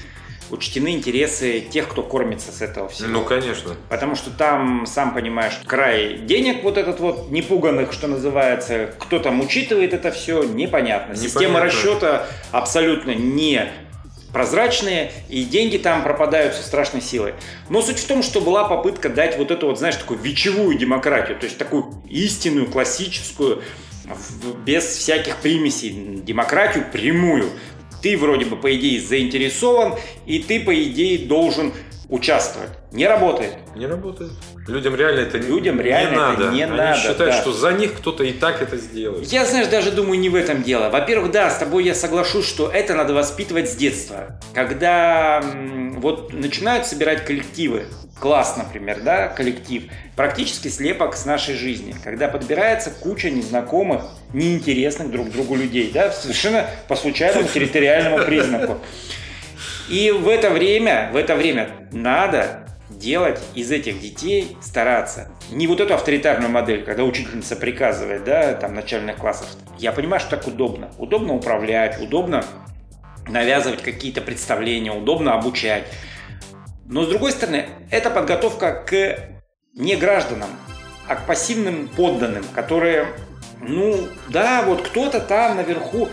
учтены 0.50 0.94
интересы 0.94 1.60
тех, 1.60 1.88
кто 1.88 2.04
кормится 2.04 2.52
с 2.52 2.62
этого 2.62 2.90
всего. 2.90 3.10
Ну, 3.10 3.24
конечно. 3.24 3.76
Потому 3.90 4.16
что 4.16 4.32
там, 4.32 4.86
сам 4.86 5.14
понимаешь, 5.14 5.60
край 5.66 6.18
денег 6.18 6.64
вот 6.64 6.78
этот 6.78 7.00
вот, 7.00 7.32
непуганных, 7.32 7.94
что 7.94 8.08
называется, 8.08 8.90
кто 9.00 9.20
там 9.20 9.42
учитывает 9.42 9.94
это 9.94 10.12
все, 10.12 10.44
непонятно. 10.44 11.16
Система 11.16 11.60
Непонятно. 11.60 11.68
расчета 11.68 12.28
абсолютно 12.52 13.12
не 13.12 13.72
прозрачные, 14.36 15.14
и 15.30 15.46
деньги 15.46 15.78
там 15.78 16.04
пропадают 16.04 16.56
со 16.56 16.64
страшной 16.64 17.02
силой. 17.02 17.36
Но 17.70 17.82
суть 17.82 18.00
в 18.00 18.06
том, 18.06 18.22
что 18.22 18.42
была 18.42 18.68
попытка 18.68 19.08
дать 19.08 19.38
вот 19.38 19.50
эту 19.50 19.68
вот, 19.68 19.80
знаешь, 19.80 19.96
такую 19.96 20.20
вечевую 20.20 20.78
демократию, 20.78 21.38
то 21.40 21.46
есть 21.46 21.58
такую 21.58 22.04
истинную, 22.10 22.68
классическую, 22.68 23.62
без 24.66 24.84
всяких 24.84 25.38
примесей, 25.38 26.20
демократию 26.22 26.86
прямую. 26.92 27.50
Ты 28.06 28.16
вроде 28.18 28.46
бы, 28.46 28.56
по 28.56 28.72
идее, 28.76 29.02
заинтересован, 29.02 29.96
и 30.28 30.38
ты, 30.38 30.60
по 30.60 30.72
идее, 30.84 31.26
должен 31.28 31.74
участвовать. 32.08 32.70
Не 32.92 33.08
работает. 33.08 33.56
Не 33.76 33.88
работает. 33.88 34.32
Людям 34.68 34.96
реально 34.96 35.22
это 35.22 35.40
не- 35.40 35.48
Людям 35.48 35.82
реально 35.82 36.10
не 36.12 36.14
это 36.14 36.44
надо. 36.44 36.56
не 36.56 36.62
Они 36.66 36.72
надо, 36.78 37.00
считают, 37.00 37.34
да. 37.34 37.42
что 37.42 37.52
за 37.52 37.72
них 37.72 37.96
кто-то 37.96 38.24
и 38.24 38.32
так 38.32 38.62
это 38.62 38.78
сделает. 38.78 39.26
Я, 39.34 39.44
знаешь, 39.46 39.66
даже 39.70 39.90
думаю, 39.92 40.20
не 40.20 40.30
в 40.30 40.36
этом 40.36 40.62
дело. 40.62 40.92
Во-первых, 40.92 41.32
да, 41.32 41.50
с 41.50 41.58
тобой 41.58 41.84
я 41.84 41.96
соглашусь, 41.96 42.48
что 42.48 42.70
это 42.70 42.94
надо 42.94 43.16
воспитывать 43.16 43.72
с 43.72 43.76
детства. 43.76 44.40
Когда 44.54 45.44
вот 45.98 46.32
начинают 46.32 46.86
собирать 46.86 47.26
коллективы, 47.26 47.88
класс, 48.20 48.56
например, 48.56 49.02
да, 49.02 49.30
коллектив, 49.30 49.86
практически 50.16 50.68
слепок 50.68 51.16
с 51.16 51.26
нашей 51.26 51.56
жизни, 51.56 51.96
когда 52.04 52.28
подбирается 52.28 52.92
куча 52.92 53.32
незнакомых, 53.32 54.04
неинтересных 54.36 55.12
друг 55.12 55.32
другу 55.32 55.56
людей, 55.56 55.92
да, 55.94 56.12
совершенно 56.12 56.70
по 56.88 56.96
случайному 56.96 57.48
территориальному 57.48 58.26
признаку. 58.26 58.80
И 59.90 60.12
в 60.12 60.28
это 60.28 60.50
время, 60.50 61.10
в 61.14 61.16
это 61.16 61.36
время 61.36 61.70
надо 61.92 62.68
делать 62.90 63.40
из 63.54 63.72
этих 63.72 64.00
детей, 64.00 64.58
стараться. 64.62 65.32
Не 65.52 65.68
вот 65.68 65.80
эту 65.80 65.94
авторитарную 65.94 66.52
модель, 66.52 66.84
когда 66.84 67.04
учительница 67.04 67.56
приказывает, 67.56 68.24
да, 68.24 68.54
там, 68.54 68.74
начальных 68.74 69.18
классов. 69.18 69.48
Я 69.78 69.92
понимаю, 69.92 70.20
что 70.20 70.32
так 70.32 70.48
удобно. 70.48 70.90
Удобно 70.98 71.34
управлять, 71.34 72.02
удобно 72.02 72.44
навязывать 73.28 73.82
какие-то 73.82 74.22
представления, 74.22 74.92
удобно 74.92 75.34
обучать. 75.34 75.84
Но 76.86 77.04
с 77.04 77.08
другой 77.08 77.32
стороны, 77.32 77.66
это 77.90 78.10
подготовка 78.10 78.84
к 78.88 79.18
не 79.74 79.96
гражданам, 79.96 80.50
а 81.08 81.16
к 81.16 81.26
пассивным 81.26 81.88
подданным, 81.90 82.44
которые, 82.54 83.08
ну, 83.62 84.08
да, 84.30 84.64
вот 84.64 84.82
кто-то 84.82 85.20
там 85.20 85.58
наверху 85.58 86.10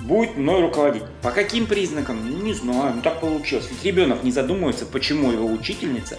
будет 0.00 0.36
мной 0.36 0.62
руководить. 0.62 1.02
По 1.22 1.30
каким 1.30 1.66
признакам? 1.66 2.18
Ну, 2.28 2.44
не 2.44 2.54
знаю, 2.54 2.94
ну 2.96 3.02
так 3.02 3.20
получилось. 3.20 3.68
Ведь 3.70 3.84
ребенок 3.84 4.22
не 4.22 4.32
задумывается, 4.32 4.86
почему 4.86 5.32
его 5.32 5.46
учительница 5.46 6.18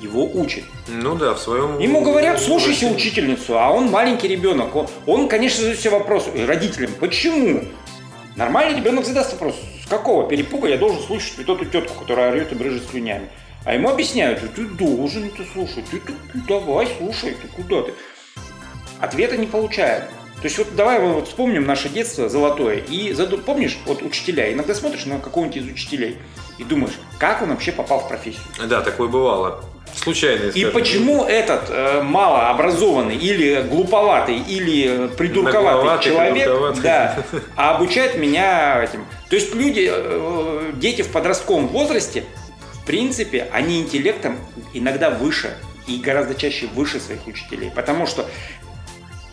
его 0.00 0.24
учит. 0.24 0.64
Ну 0.88 1.14
да, 1.14 1.34
в 1.34 1.38
своем... 1.38 1.78
Ему 1.78 2.00
говорят, 2.00 2.40
слушайся 2.40 2.86
учительницу, 2.86 3.58
а 3.58 3.70
он 3.70 3.90
маленький 3.90 4.28
ребенок. 4.28 4.74
Он, 4.74 4.86
он 5.06 5.28
конечно, 5.28 5.58
задает 5.58 5.78
себе 5.78 5.90
вопрос 5.90 6.26
родителям, 6.34 6.92
почему? 6.98 7.64
Нормальный 8.36 8.78
ребенок 8.78 9.04
задаст 9.04 9.32
вопрос, 9.32 9.56
с 9.84 9.88
какого 9.88 10.26
перепуга 10.26 10.68
я 10.68 10.78
должен 10.78 11.02
слушать 11.02 11.34
вот 11.36 11.48
эту 11.50 11.66
тетку, 11.66 12.00
которая 12.00 12.30
орет 12.30 12.52
и 12.52 12.54
брыжет 12.54 12.84
слюнями? 12.90 13.28
А 13.66 13.74
ему 13.74 13.90
объясняют, 13.90 14.40
ты 14.54 14.64
должен 14.64 15.24
это 15.26 15.44
слушать, 15.52 15.84
ты, 15.90 16.00
ты- 16.00 16.14
ты 16.32 16.38
давай, 16.48 16.88
слушай, 16.96 17.32
ты 17.32 17.46
куда 17.48 17.82
ты? 17.82 17.92
Ответа 19.00 19.36
не 19.36 19.46
получает. 19.46 20.04
То 20.40 20.44
есть 20.44 20.56
вот 20.56 20.74
давай 20.74 21.00
вот 21.00 21.28
вспомним 21.28 21.66
наше 21.66 21.88
детство 21.88 22.28
золотое 22.28 22.76
и 22.76 23.12
заду... 23.12 23.38
помнишь 23.38 23.78
вот 23.84 24.02
учителя, 24.02 24.50
иногда 24.52 24.74
смотришь 24.74 25.04
на 25.04 25.18
какого-нибудь 25.18 25.56
из 25.56 25.66
учителей 25.66 26.16
и 26.58 26.64
думаешь, 26.64 26.94
как 27.18 27.42
он 27.42 27.50
вообще 27.50 27.72
попал 27.72 28.00
в 28.00 28.08
профессию. 28.08 28.42
Да, 28.66 28.80
такое 28.80 29.08
бывало. 29.08 29.62
Случайно. 29.94 30.50
И 30.50 30.64
почему 30.66 31.24
этот 31.24 31.68
э, 31.68 32.02
малообразованный 32.02 33.16
или 33.16 33.62
глуповатый 33.68 34.38
или 34.38 35.08
придурковатый 35.16 36.10
человек 36.10 36.80
Да, 36.82 37.22
а 37.56 37.76
обучает 37.76 38.16
меня 38.16 38.82
этим. 38.82 39.04
То 39.28 39.36
есть 39.36 39.54
люди, 39.54 39.90
э, 39.92 40.72
дети 40.74 41.02
в 41.02 41.08
подростковом 41.08 41.68
возрасте, 41.68 42.24
в 42.74 42.86
принципе, 42.86 43.48
они 43.52 43.80
интеллектом 43.80 44.38
иногда 44.72 45.10
выше 45.10 45.56
и 45.86 45.98
гораздо 45.98 46.34
чаще 46.34 46.66
выше 46.68 47.00
своих 47.00 47.26
учителей. 47.26 47.70
Потому 47.74 48.06
что 48.06 48.26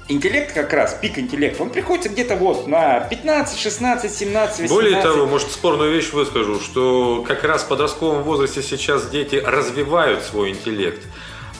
интеллект 0.07 0.53
как 0.53 0.73
раз, 0.73 0.97
пик 1.01 1.17
интеллекта, 1.19 1.63
он 1.63 1.69
приходится 1.69 2.09
где-то 2.09 2.35
вот 2.35 2.67
на 2.67 3.01
15, 3.01 3.59
16, 3.59 4.11
17, 4.11 4.59
18. 4.59 4.69
Более 4.69 5.01
того, 5.01 5.25
может, 5.25 5.51
спорную 5.51 5.91
вещь 5.93 6.11
выскажу, 6.11 6.59
что 6.59 7.23
как 7.27 7.43
раз 7.43 7.63
в 7.63 7.67
подростковом 7.67 8.23
возрасте 8.23 8.61
сейчас 8.61 9.09
дети 9.09 9.35
развивают 9.35 10.23
свой 10.23 10.51
интеллект. 10.51 11.03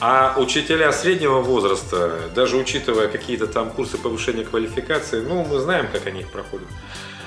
А 0.00 0.34
учителя 0.36 0.92
среднего 0.92 1.40
возраста, 1.40 2.30
даже 2.34 2.56
учитывая 2.56 3.08
какие-то 3.08 3.48
там 3.48 3.70
курсы 3.70 3.98
повышения 3.98 4.44
квалификации, 4.44 5.20
ну, 5.20 5.44
мы 5.44 5.58
знаем, 5.58 5.88
как 5.92 6.06
они 6.06 6.20
их 6.20 6.30
проходят. 6.30 6.68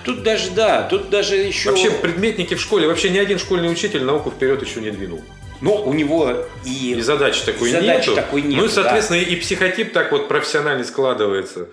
Тут 0.03 0.23
даже, 0.23 0.51
да, 0.51 0.83
тут 0.83 1.09
даже 1.09 1.35
еще... 1.35 1.69
Вообще, 1.69 1.91
предметники 1.91 2.55
в 2.55 2.61
школе, 2.61 2.87
вообще 2.87 3.09
ни 3.09 3.17
один 3.17 3.39
школьный 3.39 3.71
учитель 3.71 4.03
науку 4.03 4.31
вперед 4.31 4.61
еще 4.63 4.79
не 4.79 4.89
двинул. 4.89 5.21
Но 5.62 5.84
у 5.84 5.94
него 5.94 6.46
и, 6.65 6.94
и 6.94 7.01
задачи 7.01 7.46
такой 7.46 7.70
и 7.70 7.82
нету. 7.82 8.15
Такой 8.15 8.41
нету. 8.41 8.62
Ну 8.62 8.65
и, 8.65 8.70
соответственно, 8.70 9.20
да. 9.20 9.25
и 9.25 9.36
психотип 9.36 9.94
так 9.94 10.12
вот 10.12 10.27
профессионально 10.27 10.84
складывается. 10.84 11.70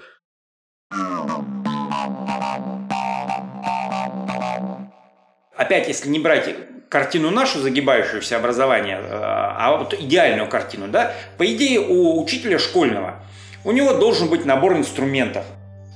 Опять, 5.57 5.89
если 5.89 6.09
не 6.09 6.19
брать 6.19 6.55
картину 6.89 7.31
нашу, 7.31 7.61
загибающуюся 7.61 8.37
образование, 8.37 8.99
э, 8.99 9.09
а 9.11 9.77
вот 9.77 9.95
идеальную 9.95 10.49
картину, 10.49 10.89
да, 10.89 11.15
по 11.37 11.45
идее 11.45 11.81
у 11.81 12.23
учителя 12.23 12.59
школьного, 12.59 13.23
у 13.65 13.73
него 13.73 13.95
должен 13.95 14.29
быть 14.29 14.45
набор 14.45 14.77
инструментов. 14.77 15.45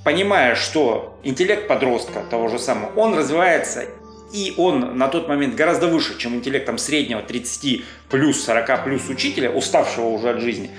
Понимая, 0.05 0.57
что 0.57 1.19
интеллект 1.23 1.69
подростка 1.69 2.25
того 2.29 2.49
же 2.49 2.59
самого, 2.59 2.93
он 2.99 3.17
развивается 3.17 3.87
и 4.33 4.55
он 4.57 4.97
на 4.97 5.09
тот 5.09 5.29
момент 5.29 5.55
гораздо 5.55 5.89
выше, 5.89 6.19
чем 6.19 6.35
интеллектом 6.35 6.79
среднего 6.79 7.23
30 7.23 7.83
плюс 8.11 8.43
40 8.45 8.85
плюс 8.85 9.09
учителя, 9.09 9.51
уставшего 9.51 10.07
уже 10.09 10.31
от 10.31 10.41
жизни, 10.41 10.71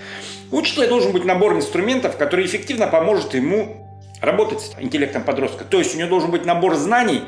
у 0.51 0.57
учителя 0.57 0.87
должен 0.87 1.11
быть 1.11 1.25
набор 1.25 1.55
инструментов, 1.55 2.17
который 2.17 2.45
эффективно 2.45 2.87
поможет 2.87 3.33
ему 3.33 3.87
работать 4.21 4.61
с 4.61 4.75
интеллектом 4.79 5.23
подростка. 5.23 5.63
То 5.65 5.79
есть 5.79 5.95
у 5.95 5.99
него 5.99 6.09
должен 6.09 6.31
быть 6.31 6.45
набор 6.45 6.75
знаний 6.75 7.21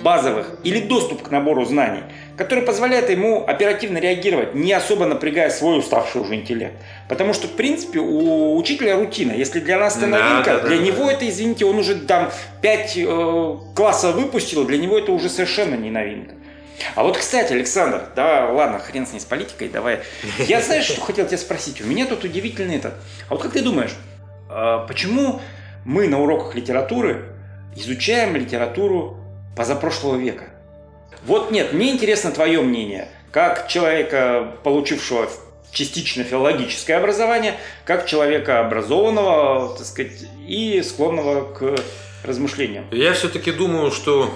базовых 0.00 0.58
или 0.64 0.80
доступ 0.80 1.22
к 1.22 1.30
набору 1.30 1.64
знаний, 1.64 2.02
который 2.36 2.64
позволяет 2.64 3.10
ему 3.10 3.44
оперативно 3.46 3.98
реагировать, 3.98 4.54
не 4.54 4.72
особо 4.72 5.06
напрягая 5.06 5.50
свой 5.50 5.78
уставший 5.78 6.22
уже 6.22 6.34
интеллект. 6.34 6.74
Потому 7.08 7.34
что, 7.34 7.46
в 7.46 7.52
принципе, 7.52 7.98
у 8.00 8.56
учителя 8.56 8.96
рутина. 8.96 9.32
Если 9.32 9.60
для 9.60 9.78
нас 9.78 9.96
это 9.96 10.06
новинка, 10.06 10.54
да, 10.54 10.60
да, 10.60 10.68
для 10.68 10.78
да. 10.78 10.82
него 10.82 11.10
это, 11.10 11.28
извините, 11.28 11.64
он 11.64 11.78
уже 11.78 11.96
там 11.96 12.30
5 12.62 12.96
э, 12.96 13.56
классов 13.74 14.14
выпустил, 14.14 14.64
для 14.64 14.78
него 14.78 14.98
это 14.98 15.12
уже 15.12 15.28
совершенно 15.28 15.74
не 15.74 15.90
новинка. 15.90 16.34
А 16.94 17.02
вот, 17.02 17.16
кстати, 17.16 17.52
Александр, 17.52 18.02
да, 18.16 18.48
ладно, 18.50 18.78
хрен 18.78 19.06
с 19.06 19.12
ней 19.12 19.20
с 19.20 19.24
политикой, 19.24 19.68
давай. 19.68 20.00
Я 20.38 20.60
знаешь, 20.60 20.84
что 20.84 21.00
хотел 21.00 21.26
тебя 21.26 21.38
спросить? 21.38 21.80
У 21.80 21.86
меня 21.86 22.06
тут 22.06 22.24
удивительный 22.24 22.76
этот. 22.76 22.94
А 23.28 23.34
вот 23.34 23.42
как 23.42 23.52
ты 23.52 23.62
думаешь, 23.62 23.92
э, 24.50 24.78
почему 24.88 25.40
мы 25.84 26.08
на 26.08 26.20
уроках 26.20 26.54
литературы 26.54 27.26
изучаем 27.76 28.36
литературу 28.36 29.18
позапрошлого 29.56 30.16
века? 30.16 30.44
Вот 31.24 31.50
нет, 31.50 31.72
мне 31.72 31.90
интересно 31.90 32.30
твое 32.32 32.60
мнение, 32.62 33.08
как 33.30 33.68
человека, 33.68 34.56
получившего 34.64 35.28
частично 35.70 36.24
филологическое 36.24 36.98
образование, 36.98 37.54
как 37.84 38.06
человека 38.06 38.60
образованного, 38.60 39.76
так 39.76 39.86
сказать, 39.86 40.12
и 40.46 40.82
склонного 40.82 41.52
к 41.52 41.76
размышлениям. 42.24 42.86
Я 42.90 43.14
все-таки 43.14 43.52
думаю, 43.52 43.90
что 43.90 44.30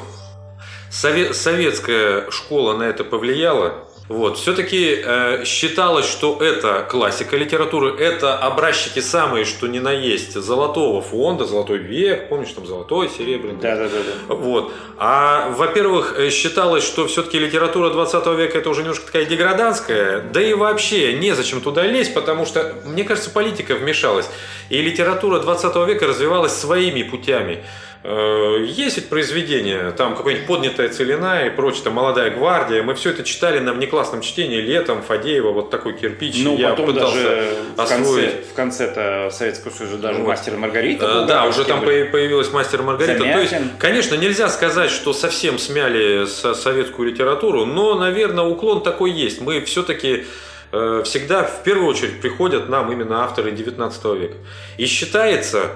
советская 0.91 2.31
школа 2.31 2.77
на 2.77 2.85
это 2.85 3.05
повлияла. 3.05 3.86
Вот. 4.09 4.39
Все-таки 4.39 5.03
э, 5.05 5.45
считалось, 5.45 6.07
что 6.07 6.39
это 6.41 6.87
классика 6.89 7.37
литературы, 7.37 7.97
это 7.99 8.39
образчики 8.39 9.01
самые, 9.01 9.45
что 9.45 9.67
ни 9.67 9.81
на 9.81 9.91
есть, 9.91 10.35
золотого 10.35 11.03
фонда, 11.03 11.45
золотой 11.45 11.79
век, 11.79 12.29
помнишь, 12.29 12.53
там 12.53 12.67
золотой, 12.67 13.09
серебряный. 13.09 13.61
Да, 13.61 13.75
да, 13.75 13.89
да. 13.89 13.99
да. 14.29 14.35
Вот. 14.35 14.73
А, 14.97 15.51
во-первых, 15.51 16.15
э, 16.17 16.31
считалось, 16.31 16.85
что 16.85 17.09
все-таки 17.09 17.39
литература 17.39 17.91
20 17.91 18.27
века 18.39 18.59
это 18.59 18.71
уже 18.71 18.83
немножко 18.83 19.07
такая 19.07 19.27
деграданская, 19.27 20.21
да 20.21 20.41
и 20.41 20.55
вообще 20.55 21.15
незачем 21.15 21.61
туда 21.61 21.83
лезть, 21.83 22.15
потому 22.15 22.47
что, 22.47 22.75
мне 22.85 23.03
кажется, 23.03 23.31
политика 23.31 23.75
вмешалась. 23.75 24.29
И 24.71 24.81
литература 24.81 25.41
20 25.41 25.77
века 25.89 26.07
развивалась 26.07 26.53
своими 26.53 27.03
путями. 27.03 27.65
Э, 28.09 28.65
есть 28.65 28.99
ведь 28.99 29.09
произведения, 29.09 29.91
там 29.91 30.15
какая-нибудь 30.15 30.47
поднятая 30.47 30.89
целина 30.91 31.45
и 31.45 31.51
прочее, 31.51 31.83
там 31.83 31.95
молодая 31.95 32.31
гвардия. 32.31 32.85
Мы 32.85 32.95
все 32.95 33.11
это 33.11 33.25
читали 33.25 33.59
на 33.59 33.73
внеклассном 33.73 34.21
чтении 34.21 34.61
летом, 34.61 35.03
Фадеева, 35.03 35.51
вот 35.51 35.71
такой 35.71 35.95
кирпич. 35.95 36.37
Ну, 36.45 36.57
я 36.57 36.71
потом 36.71 36.87
пытался 36.87 37.17
даже 37.17 37.57
в 37.75 37.89
конце, 37.89 38.31
в 38.53 38.55
конце-то 38.55 39.31
Советского 39.33 39.73
Союза 39.73 39.99
даже 39.99 40.21
вот. 40.21 40.29
мастер 40.29 40.57
Маргарита. 40.57 41.05
Был, 41.05 41.27
да, 41.27 41.47
уже 41.47 41.65
там 41.65 41.81
были. 41.81 42.05
появилась 42.05 42.53
мастер 42.53 42.83
Маргарита. 42.83 43.19
Замятин. 43.19 43.49
То 43.49 43.57
есть, 43.57 43.79
конечно, 43.81 44.15
нельзя 44.15 44.51
сказать, 44.51 44.91
что 44.91 45.13
совсем 45.13 45.59
смяли 45.59 46.27
советскую 46.27 47.11
литературу, 47.11 47.67
но, 47.67 47.97
наверное, 47.97 48.45
уклон 48.45 48.85
такой 48.85 49.11
есть. 49.11 49.41
Мы 49.41 49.61
все-таки 49.63 50.27
э, 50.71 51.03
всегда 51.05 51.43
в 51.43 51.65
первую 51.65 51.89
очередь 51.89 52.21
приходят 52.21 52.69
нам 52.69 52.93
именно 52.93 53.25
авторы 53.25 53.51
19 53.51 54.05
века. 54.05 54.37
И 54.77 54.87
считается, 54.87 55.73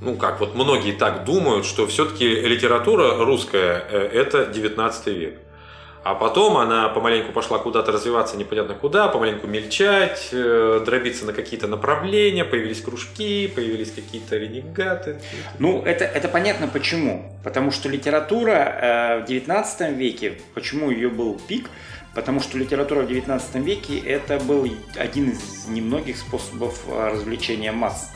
ну 0.00 0.16
как, 0.16 0.40
вот 0.40 0.54
многие 0.54 0.92
так 0.92 1.24
думают, 1.24 1.66
что 1.66 1.86
все-таки 1.86 2.26
литература 2.26 3.24
русская 3.24 3.84
э,– 3.90 3.98
это 4.12 4.46
19 4.46 5.06
век. 5.08 5.38
А 6.02 6.14
потом 6.14 6.56
она 6.56 6.88
помаленьку 6.88 7.30
пошла 7.30 7.58
куда-то 7.58 7.92
развиваться 7.92 8.38
непонятно 8.38 8.74
куда, 8.74 9.08
помаленьку 9.08 9.46
мельчать, 9.46 10.30
э, 10.32 10.82
дробиться 10.84 11.26
на 11.26 11.34
какие-то 11.34 11.66
направления, 11.66 12.46
появились 12.46 12.80
кружки, 12.80 13.48
появились 13.48 13.92
какие-то 13.92 14.38
ренегаты. 14.38 15.20
Ну, 15.58 15.82
это, 15.82 16.06
это 16.06 16.28
понятно 16.28 16.68
почему. 16.68 17.30
Потому 17.44 17.70
что 17.70 17.90
литература 17.90 19.20
э, 19.20 19.22
в 19.22 19.26
19 19.26 19.90
веке, 19.98 20.38
почему 20.54 20.90
ее 20.90 21.10
был 21.10 21.38
пик, 21.46 21.68
потому 22.14 22.40
что 22.40 22.56
литература 22.56 23.02
в 23.02 23.08
19 23.08 23.56
веке 23.56 23.98
это 23.98 24.38
был 24.38 24.66
один 24.96 25.32
из 25.32 25.66
немногих 25.68 26.16
способов 26.16 26.80
развлечения 26.88 27.72
масс. 27.72 28.10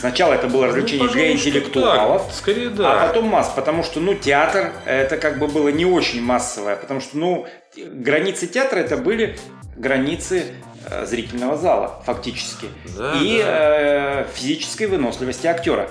Сначала 0.00 0.32
это 0.32 0.48
было 0.48 0.68
развлечение 0.68 1.06
ну, 1.06 1.12
для 1.12 1.32
интеллектуалов, 1.32 2.24
так, 2.24 2.34
скорее 2.34 2.70
да. 2.70 3.02
а 3.02 3.06
потом 3.08 3.26
масс, 3.26 3.52
потому 3.54 3.82
что 3.82 4.00
ну 4.00 4.14
театр 4.14 4.72
это 4.86 5.18
как 5.18 5.38
бы 5.38 5.46
было 5.46 5.68
не 5.68 5.84
очень 5.84 6.22
массовое, 6.22 6.76
потому 6.76 7.00
что 7.00 7.18
ну 7.18 7.46
границы 7.76 8.46
театра 8.46 8.78
это 8.78 8.96
были 8.96 9.36
границы 9.76 10.54
э, 10.88 11.04
зрительного 11.04 11.58
зала 11.58 12.02
фактически 12.06 12.68
да, 12.96 13.12
и 13.20 13.42
да. 13.42 14.22
Э, 14.22 14.26
физической 14.34 14.86
выносливости 14.86 15.46
актера. 15.46 15.90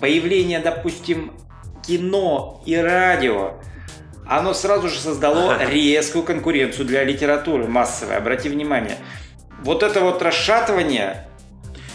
Появление, 0.00 0.60
допустим, 0.60 1.34
кино 1.86 2.62
и 2.64 2.74
радио 2.74 3.60
оно 4.26 4.54
сразу 4.54 4.88
же 4.88 4.98
создало 4.98 5.62
резкую 5.70 6.24
конкуренцию 6.24 6.86
для 6.86 7.04
литературы 7.04 7.66
массовой. 7.66 8.16
Обрати 8.16 8.48
внимание, 8.48 8.96
вот 9.62 9.82
это 9.82 10.00
вот 10.00 10.22
расшатывание 10.22 11.28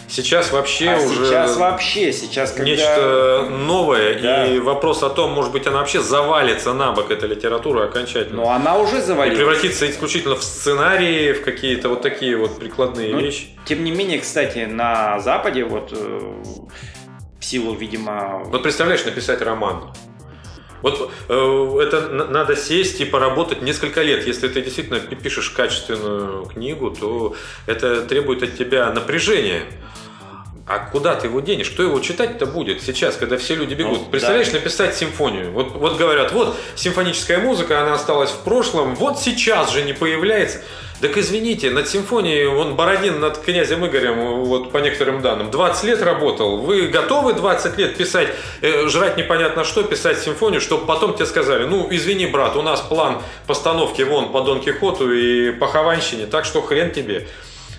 Сейчас 0.08 0.52
вообще 0.52 0.90
а 0.90 0.98
уже 1.00 1.26
сейчас 1.26 1.56
вообще 1.56 2.12
сейчас 2.12 2.52
когда... 2.52 2.64
нечто 2.64 3.48
новое 3.50 4.18
да. 4.20 4.46
и 4.46 4.58
вопрос 4.58 5.02
о 5.02 5.10
том, 5.10 5.32
может 5.32 5.52
быть, 5.52 5.66
она 5.66 5.78
вообще 5.78 6.00
завалится 6.00 6.72
на 6.72 6.92
бок 6.92 7.10
эта 7.10 7.26
литература 7.26 7.84
окончательно. 7.84 8.42
Но 8.42 8.50
она 8.50 8.78
уже 8.78 9.02
завалилась. 9.02 9.38
И 9.38 9.42
превратится 9.42 9.90
исключительно 9.90 10.34
в 10.36 10.42
сценарии, 10.42 11.32
в 11.32 11.42
какие-то 11.42 11.90
вот 11.90 12.02
такие 12.02 12.36
вот 12.36 12.58
прикладные 12.58 13.12
Но, 13.12 13.20
вещи. 13.20 13.48
Тем 13.66 13.84
не 13.84 13.90
менее, 13.90 14.18
кстати, 14.18 14.60
на 14.60 15.18
Западе 15.20 15.64
вот 15.64 15.92
э, 15.92 16.20
в 17.38 17.44
силу, 17.44 17.74
видимо. 17.74 18.42
Вот 18.46 18.62
представляешь, 18.62 19.04
написать 19.04 19.42
роман. 19.42 19.92
Вот 20.82 21.10
э, 21.28 21.78
это 21.82 22.08
надо 22.08 22.56
сесть 22.56 23.00
и 23.00 23.04
поработать 23.04 23.62
несколько 23.62 24.02
лет. 24.02 24.26
Если 24.26 24.48
ты 24.48 24.62
действительно 24.62 25.00
пишешь 25.00 25.50
качественную 25.50 26.46
книгу, 26.46 26.90
то 26.90 27.34
это 27.66 28.02
требует 28.02 28.42
от 28.42 28.56
тебя 28.56 28.90
напряжения. 28.92 29.64
А 30.68 30.80
куда 30.80 31.14
ты 31.14 31.28
его 31.28 31.40
денешь? 31.40 31.70
Кто 31.70 31.82
его 31.82 31.98
читать-то 31.98 32.44
будет 32.44 32.82
сейчас, 32.82 33.16
когда 33.16 33.38
все 33.38 33.54
люди 33.54 33.72
бегут? 33.72 34.00
Ну, 34.00 34.04
Представляешь, 34.10 34.48
да. 34.48 34.58
написать 34.58 34.94
симфонию. 34.94 35.50
Вот, 35.50 35.72
вот 35.72 35.96
говорят, 35.96 36.32
вот 36.32 36.56
симфоническая 36.74 37.38
музыка, 37.38 37.80
она 37.80 37.94
осталась 37.94 38.30
в 38.30 38.40
прошлом, 38.40 38.94
вот 38.94 39.18
сейчас 39.18 39.72
же 39.72 39.82
не 39.82 39.94
появляется. 39.94 40.60
Так 41.00 41.16
извините, 41.16 41.70
над 41.70 41.88
симфонией, 41.88 42.46
он 42.46 42.74
Бородин 42.74 43.20
над 43.20 43.38
князем 43.38 43.86
Игорем, 43.86 44.42
вот 44.44 44.72
по 44.72 44.78
некоторым 44.78 45.22
данным, 45.22 45.48
20 45.48 45.84
лет 45.84 46.02
работал. 46.02 46.58
Вы 46.58 46.88
готовы 46.88 47.34
20 47.34 47.78
лет 47.78 47.96
писать, 47.96 48.28
э, 48.62 48.88
жрать 48.88 49.16
непонятно 49.16 49.62
что, 49.62 49.84
писать 49.84 50.18
симфонию, 50.18 50.60
чтобы 50.60 50.86
потом 50.86 51.14
тебе 51.14 51.26
сказали, 51.26 51.66
ну, 51.66 51.86
извини, 51.88 52.26
брат, 52.26 52.56
у 52.56 52.62
нас 52.62 52.80
план 52.80 53.22
постановки 53.46 54.02
вон 54.02 54.32
по 54.32 54.40
Дон 54.40 54.60
Кихоту 54.60 55.12
и 55.12 55.52
по 55.52 55.68
Хованщине, 55.68 56.26
так 56.26 56.44
что 56.44 56.62
хрен 56.62 56.90
тебе. 56.90 57.28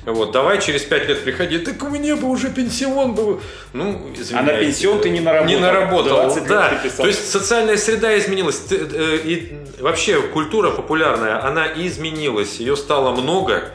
Вот, 0.06 0.32
давай 0.32 0.62
через 0.62 0.84
пять 0.84 1.08
лет 1.08 1.24
приходи. 1.24 1.60
Так 1.60 1.84
у 1.84 1.90
меня 1.90 2.16
бы 2.16 2.30
уже 2.30 2.50
пенсион 2.50 3.14
был. 3.14 3.42
Ну, 3.74 4.12
А 4.34 4.42
на 4.42 4.54
пенсион 4.54 5.02
ты 5.02 5.10
не 5.10 5.20
наработал. 5.20 5.56
Не 5.56 5.62
наработал, 5.62 6.38
да. 6.48 6.82
То 6.98 7.08
есть 7.08 7.30
социальная 7.30 7.78
среда 7.78 8.18
изменилась. 8.18 8.64
Э, 8.72 9.20
и 9.24 9.54
вообще 9.80 10.22
культура 10.22 10.72
популярная, 10.72 11.44
она 11.46 11.68
изменилась. 11.68 12.58
Ее 12.60 12.76
стало 12.78 13.12
много 13.12 13.72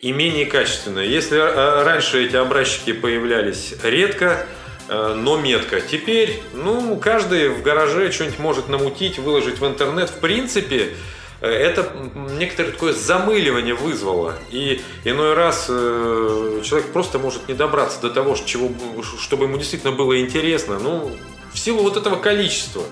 и 0.00 0.12
менее 0.12 0.46
качественная. 0.46 1.04
Если 1.04 1.38
э, 1.38 1.84
раньше 1.84 2.24
эти 2.24 2.34
образчики 2.34 2.92
появлялись 2.92 3.74
редко, 3.84 4.44
э, 4.88 5.14
но 5.16 5.38
метко. 5.38 5.80
Теперь, 5.80 6.42
ну, 6.52 6.96
каждый 6.96 7.50
в 7.50 7.62
гараже 7.62 8.10
что-нибудь 8.10 8.40
может 8.40 8.68
намутить, 8.68 9.18
выложить 9.18 9.60
в 9.60 9.66
интернет. 9.66 10.10
В 10.10 10.18
принципе, 10.18 10.88
это 11.48 11.92
некоторое 12.30 12.70
такое 12.70 12.92
замыливание 12.92 13.74
вызвало. 13.74 14.34
И 14.50 14.80
иной 15.04 15.34
раз 15.34 15.66
э, 15.68 16.60
человек 16.64 16.92
просто 16.92 17.18
может 17.18 17.48
не 17.48 17.54
добраться 17.54 18.00
до 18.00 18.10
того, 18.10 18.36
чего, 18.36 18.70
чтобы 19.18 19.44
ему 19.44 19.56
действительно 19.56 19.92
было 19.92 20.20
интересно. 20.20 20.78
Ну, 20.78 21.10
в 21.52 21.58
силу 21.58 21.82
вот 21.82 21.96
этого 21.96 22.16
количества. 22.16 22.82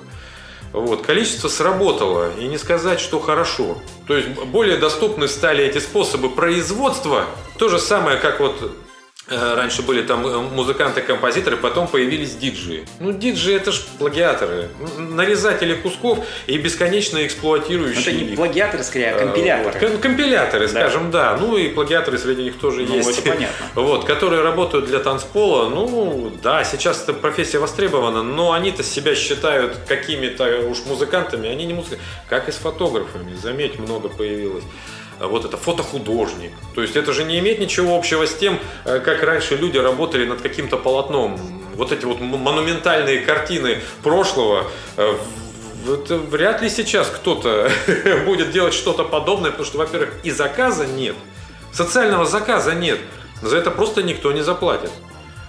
Вот, 0.72 1.02
количество 1.02 1.48
сработало, 1.48 2.32
и 2.38 2.46
не 2.46 2.56
сказать, 2.56 3.00
что 3.00 3.18
хорошо. 3.18 3.78
То 4.06 4.16
есть 4.16 4.28
более 4.28 4.76
доступны 4.76 5.26
стали 5.26 5.64
эти 5.64 5.78
способы 5.78 6.30
производства. 6.30 7.24
То 7.58 7.68
же 7.68 7.80
самое, 7.80 8.18
как 8.18 8.38
вот 8.38 8.54
Э, 8.62 8.89
раньше 9.30 9.82
были 9.82 10.02
там 10.02 10.26
э, 10.26 10.38
музыканты-композиторы, 10.38 11.56
потом 11.56 11.86
появились 11.86 12.34
диджеи. 12.34 12.84
Ну, 12.98 13.12
диджеи 13.12 13.54
это 13.54 13.70
ж 13.70 13.80
плагиаторы, 13.98 14.70
нарезатели 14.98 15.74
кусков 15.74 16.26
и 16.46 16.58
бесконечно 16.58 17.24
эксплуатирующие. 17.24 18.02
Это 18.02 18.12
не 18.12 18.36
плагиаторы, 18.36 18.82
скорее, 18.82 19.12
а 19.12 19.18
компиляторы. 19.18 19.88
Вот. 19.88 20.00
Компиляторы, 20.00 20.68
да. 20.68 20.80
скажем, 20.80 21.10
да. 21.10 21.36
Ну 21.40 21.56
и 21.56 21.68
плагиаторы 21.68 22.18
среди 22.18 22.42
них 22.42 22.58
тоже 22.58 22.82
ну, 22.82 22.96
есть. 22.96 23.18
Это 23.20 23.30
понятно. 23.30 23.66
Вот, 23.80 24.04
которые 24.04 24.42
работают 24.42 24.86
для 24.86 24.98
танцпола. 24.98 25.68
Ну, 25.68 26.32
да, 26.42 26.64
сейчас 26.64 27.02
эта 27.02 27.12
профессия 27.12 27.58
востребована, 27.58 28.22
но 28.22 28.52
они-то 28.52 28.82
себя 28.82 29.14
считают 29.14 29.76
какими-то 29.86 30.68
уж 30.68 30.84
музыкантами, 30.86 31.48
они 31.48 31.66
не 31.66 31.74
музыканты. 31.74 32.02
Как 32.28 32.48
и 32.48 32.52
с 32.52 32.56
фотографами, 32.56 33.34
заметь, 33.34 33.78
много 33.78 34.08
появилось. 34.08 34.64
А 35.20 35.28
вот 35.28 35.44
это 35.44 35.58
фотохудожник. 35.58 36.52
То 36.74 36.80
есть 36.80 36.96
это 36.96 37.12
же 37.12 37.24
не 37.24 37.38
имеет 37.40 37.58
ничего 37.58 37.94
общего 37.94 38.26
с 38.26 38.34
тем, 38.34 38.58
э, 38.86 39.00
как 39.00 39.22
раньше 39.22 39.54
люди 39.54 39.76
работали 39.76 40.24
над 40.24 40.40
каким-то 40.40 40.78
полотном. 40.78 41.38
Вот 41.74 41.92
эти 41.92 42.06
вот 42.06 42.20
монументальные 42.20 43.20
картины 43.20 43.82
прошлого, 44.02 44.70
э, 44.96 45.14
это 45.86 46.16
вряд 46.16 46.62
ли 46.62 46.70
сейчас 46.70 47.08
кто-то 47.08 47.70
будет 48.24 48.50
делать 48.50 48.72
что-то 48.72 49.04
подобное, 49.04 49.50
потому 49.50 49.66
что, 49.66 49.76
во-первых, 49.76 50.14
и 50.24 50.30
заказа 50.30 50.86
нет, 50.86 51.16
социального 51.70 52.24
заказа 52.24 52.74
нет. 52.74 52.98
За 53.42 53.58
это 53.58 53.70
просто 53.70 54.02
никто 54.02 54.32
не 54.32 54.42
заплатит. 54.42 54.90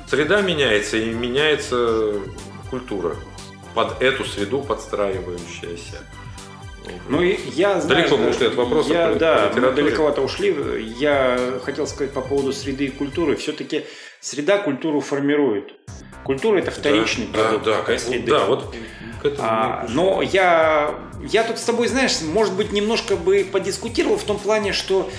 Среда 0.09 0.41
меняется, 0.41 0.97
и 0.97 1.11
меняется 1.11 2.15
культура 2.69 3.15
под 3.73 4.01
эту 4.01 4.25
среду 4.25 4.61
подстраивающаяся. 4.61 6.05
Ну, 7.09 7.21
я 7.21 7.79
знаю, 7.79 8.01
Далеко 8.01 8.17
мы 8.17 8.29
ушли 8.29 8.47
от 8.47 8.55
вопроса. 8.55 8.93
Я, 8.93 9.13
да, 9.15 9.51
мы 9.55 9.71
далековато 9.71 10.21
ушли. 10.21 10.55
Я 10.97 11.59
хотел 11.63 11.85
сказать 11.87 12.11
по 12.13 12.21
поводу 12.21 12.53
среды 12.53 12.85
и 12.85 12.89
культуры. 12.89 13.35
Все-таки 13.35 13.85
среда 14.19 14.57
культуру 14.57 15.01
формирует. 15.01 15.73
Культура 16.23 16.57
это 16.57 16.71
вторичный 16.71 17.27
да, 17.33 17.43
продукт. 17.43 17.65
Да, 17.65 17.83
да, 17.87 17.97
среды. 17.97 18.31
да, 18.31 18.45
вот 18.45 18.75
а, 19.39 19.85
но 19.89 20.21
я, 20.21 20.95
я 21.21 21.43
тут 21.43 21.59
с 21.59 21.63
тобой, 21.63 21.87
знаешь, 21.87 22.21
может 22.21 22.55
быть, 22.55 22.71
немножко 22.71 23.15
бы 23.15 23.47
подискутировал 23.49 24.17
в 24.17 24.23
том 24.23 24.39
плане, 24.39 24.73
что 24.73 25.09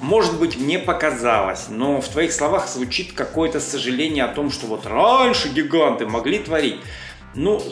может 0.00 0.38
быть, 0.38 0.56
мне 0.58 0.78
показалось, 0.78 1.66
но 1.68 2.00
в 2.00 2.08
твоих 2.08 2.32
словах 2.32 2.68
звучит 2.68 3.12
какое-то 3.12 3.60
сожаление 3.60 4.24
о 4.24 4.28
том, 4.28 4.50
что 4.50 4.66
вот 4.66 4.84
раньше 4.84 5.48
гиганты 5.48 6.06
могли 6.06 6.38
творить. 6.40 6.80
Ну, 7.34 7.62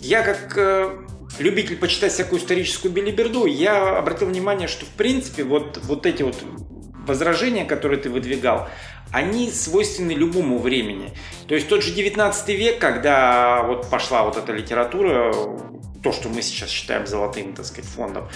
я 0.00 0.22
как 0.22 0.56
э, 0.56 0.90
любитель 1.38 1.76
почитать 1.76 2.12
всякую 2.12 2.40
историческую 2.40 2.92
билиберду, 2.92 3.46
я 3.46 3.96
обратил 3.98 4.28
внимание, 4.28 4.68
что 4.68 4.86
в 4.86 4.90
принципе 4.90 5.44
вот, 5.44 5.78
вот 5.84 6.06
эти 6.06 6.22
вот 6.22 6.36
возражения, 7.06 7.64
которые 7.64 8.00
ты 8.00 8.10
выдвигал, 8.10 8.68
они 9.12 9.50
свойственны 9.50 10.12
любому 10.12 10.58
времени. 10.58 11.12
То 11.48 11.54
есть 11.54 11.68
тот 11.68 11.82
же 11.82 11.92
19 11.92 12.48
век, 12.50 12.78
когда 12.78 13.62
вот 13.62 13.88
пошла 13.88 14.24
вот 14.24 14.36
эта 14.36 14.52
литература, 14.52 15.32
то, 16.02 16.12
что 16.12 16.28
мы 16.28 16.42
сейчас 16.42 16.70
считаем 16.70 17.06
золотым, 17.06 17.52
так 17.52 17.66
сказать, 17.66 17.88
фондом, 17.90 18.28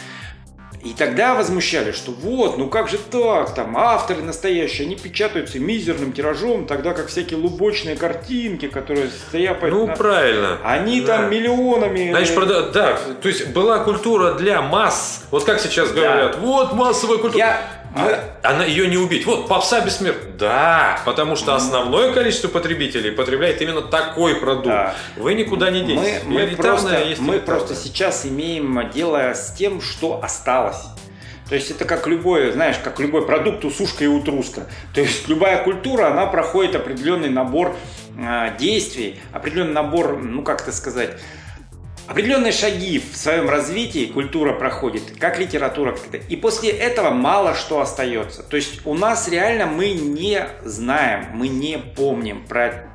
и 0.82 0.94
тогда 0.94 1.34
возмущались, 1.34 1.94
что 1.94 2.10
вот, 2.10 2.56
ну 2.56 2.68
как 2.68 2.88
же 2.88 2.98
так, 2.98 3.54
там 3.54 3.76
авторы 3.76 4.22
настоящие, 4.22 4.86
они 4.86 4.96
печатаются 4.96 5.58
мизерным 5.58 6.12
тиражом, 6.12 6.66
тогда 6.66 6.92
как 6.92 7.08
всякие 7.08 7.38
лубочные 7.38 7.96
картинки, 7.96 8.68
которые 8.68 9.10
стоят... 9.10 9.60
Ну, 9.62 9.86
на... 9.86 9.96
правильно. 9.96 10.58
Они 10.64 11.02
да. 11.02 11.18
там 11.18 11.30
миллионами... 11.30 12.10
Знаешь, 12.10 12.34
прода... 12.34 12.70
да, 12.70 12.98
то 13.20 13.28
есть 13.28 13.48
была 13.48 13.80
культура 13.80 14.34
для 14.34 14.62
масс, 14.62 15.26
вот 15.30 15.44
как 15.44 15.60
сейчас 15.60 15.92
говорят, 15.92 16.32
да. 16.32 16.38
вот 16.38 16.72
массовая 16.72 17.18
культура. 17.18 17.38
Я 17.38 17.79
она 18.42 18.64
ее 18.64 18.86
не 18.88 18.96
убить. 18.96 19.26
Вот 19.26 19.48
попса 19.48 19.80
бессмертна. 19.80 20.30
Да, 20.38 21.00
потому 21.04 21.36
что 21.36 21.54
основное 21.54 22.12
количество 22.12 22.48
потребителей 22.48 23.10
потребляет 23.10 23.60
именно 23.60 23.82
такой 23.82 24.36
продукт. 24.36 24.68
Да. 24.68 24.94
Вы 25.16 25.34
никуда 25.34 25.70
не 25.70 25.82
денетесь. 25.82 26.22
Мы, 26.24 26.46
мы, 26.46 26.56
просто, 26.56 27.04
мы 27.18 27.38
просто 27.40 27.74
сейчас 27.74 28.24
имеем 28.24 28.90
дело 28.90 29.34
с 29.34 29.52
тем, 29.52 29.80
что 29.80 30.22
осталось. 30.22 30.82
То 31.50 31.56
есть 31.56 31.68
это 31.72 31.84
как 31.84 32.06
любой, 32.06 32.52
знаешь, 32.52 32.76
как 32.78 33.00
любой 33.00 33.26
продукт 33.26 33.64
усушка 33.64 34.04
и 34.04 34.06
утруска. 34.06 34.68
То 34.94 35.00
есть 35.00 35.26
любая 35.26 35.64
культура, 35.64 36.06
она 36.06 36.26
проходит 36.26 36.76
определенный 36.76 37.28
набор 37.28 37.76
э, 38.16 38.56
действий, 38.56 39.20
определенный 39.32 39.72
набор, 39.72 40.16
ну 40.16 40.42
как 40.42 40.62
это 40.62 40.70
сказать, 40.70 41.18
Определенные 42.10 42.50
шаги 42.50 42.98
в 42.98 43.16
своем 43.16 43.48
развитии 43.48 44.06
культура 44.06 44.52
проходит, 44.52 45.02
как 45.20 45.38
литература. 45.38 45.96
И 46.28 46.34
после 46.34 46.70
этого 46.70 47.10
мало 47.10 47.54
что 47.54 47.80
остается. 47.80 48.42
То 48.42 48.56
есть 48.56 48.84
у 48.84 48.94
нас 48.94 49.28
реально 49.28 49.66
мы 49.66 49.92
не 49.92 50.44
знаем, 50.64 51.26
мы 51.34 51.46
не 51.46 51.78
помним 51.78 52.44
про 52.46 52.92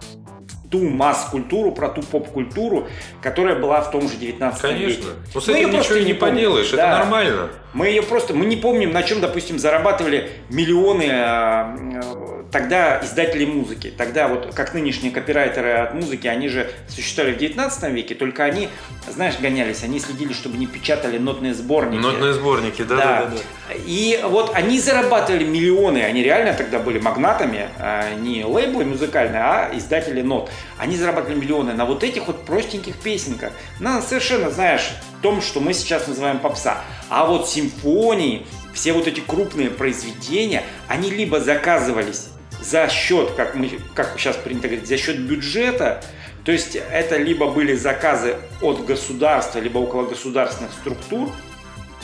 ту 0.70 0.90
масс-культуру, 0.90 1.72
про 1.72 1.88
ту 1.88 2.02
поп-культуру, 2.02 2.90
которая 3.22 3.58
была 3.58 3.80
в 3.80 3.92
том 3.92 4.10
же 4.10 4.18
19 4.18 4.62
Конечно. 4.62 4.86
веке. 4.86 5.04
Но 5.34 5.40
с 5.40 5.48
этим 5.48 5.72
ничего 5.72 5.98
не, 6.00 6.06
не 6.08 6.14
поделаешь, 6.14 6.72
да. 6.72 6.78
это 6.78 7.00
нормально. 7.00 7.50
Мы 7.74 7.88
ее 7.88 8.04
просто, 8.04 8.34
мы 8.34 8.46
не 8.46 8.58
помним, 8.58 8.92
на 8.92 9.04
чем, 9.04 9.22
допустим, 9.22 9.60
зарабатывали 9.60 10.30
миллионы 10.50 11.10
а, 11.10 12.45
тогда 12.56 13.02
издатели 13.04 13.44
музыки. 13.44 13.92
Тогда 13.98 14.30
вот 14.30 14.56
как 14.56 14.74
нынешние 14.74 15.12
копирайтеры 15.12 15.74
от 15.74 15.94
музыки, 15.94 16.28
они 16.28 16.48
же 16.48 16.72
существовали 16.88 17.34
в 17.34 17.38
19 17.38 17.92
веке, 17.92 18.16
только 18.16 18.46
они, 18.46 18.70
знаешь, 19.10 19.38
гонялись, 19.42 19.84
они 19.84 20.00
следили, 20.00 20.32
чтобы 20.32 20.56
не 20.56 20.66
печатали 20.66 21.18
нотные 21.18 21.54
сборники. 21.54 22.00
Нотные 22.00 22.32
сборники, 22.32 22.84
да, 22.84 22.96
да, 22.96 23.26
да. 23.26 23.32
да. 23.32 23.76
И 23.86 24.22
вот 24.24 24.56
они 24.56 24.80
зарабатывали 24.80 25.44
миллионы, 25.44 25.98
они 26.04 26.24
реально 26.24 26.54
тогда 26.54 26.80
были 26.80 26.98
магнатами, 26.98 27.68
а 27.78 28.16
не 28.16 28.46
лейблы 28.46 28.86
музыкальные, 28.86 29.42
а 29.42 29.72
издатели 29.74 30.22
нот. 30.22 30.50
Они 30.78 30.96
зарабатывали 30.96 31.38
миллионы 31.38 31.74
на 31.74 31.84
вот 31.84 32.06
этих 32.06 32.28
вот 32.28 32.46
простеньких 32.46 32.96
песенках. 32.96 33.52
На 33.82 34.02
совершенно, 34.02 34.50
знаешь, 34.50 34.94
том, 35.22 35.42
что 35.42 35.60
мы 35.60 35.74
сейчас 35.74 36.08
называем 36.08 36.40
попса. 36.40 36.78
А 37.10 37.26
вот 37.26 37.50
симфонии, 37.50 38.48
все 38.74 38.94
вот 38.94 39.08
эти 39.08 39.20
крупные 39.20 39.70
произведения, 39.70 40.64
они 40.88 41.10
либо 41.10 41.42
заказывались 41.42 42.30
за 42.62 42.88
счет, 42.90 43.32
как, 43.32 43.56
мы, 43.56 43.80
как 43.94 44.16
сейчас 44.18 44.36
принято 44.38 44.68
говорить, 44.68 44.88
за 44.88 44.98
счет 44.98 45.20
бюджета, 45.20 46.04
то 46.44 46.52
есть 46.52 46.76
это 46.76 47.18
либо 47.18 47.48
были 47.48 47.76
заказы 47.76 48.38
от 48.62 48.86
государства, 48.86 49.60
либо 49.60 49.80
около 49.80 50.06
государственных 50.06 50.72
структур, 50.74 51.32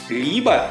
либо 0.10 0.70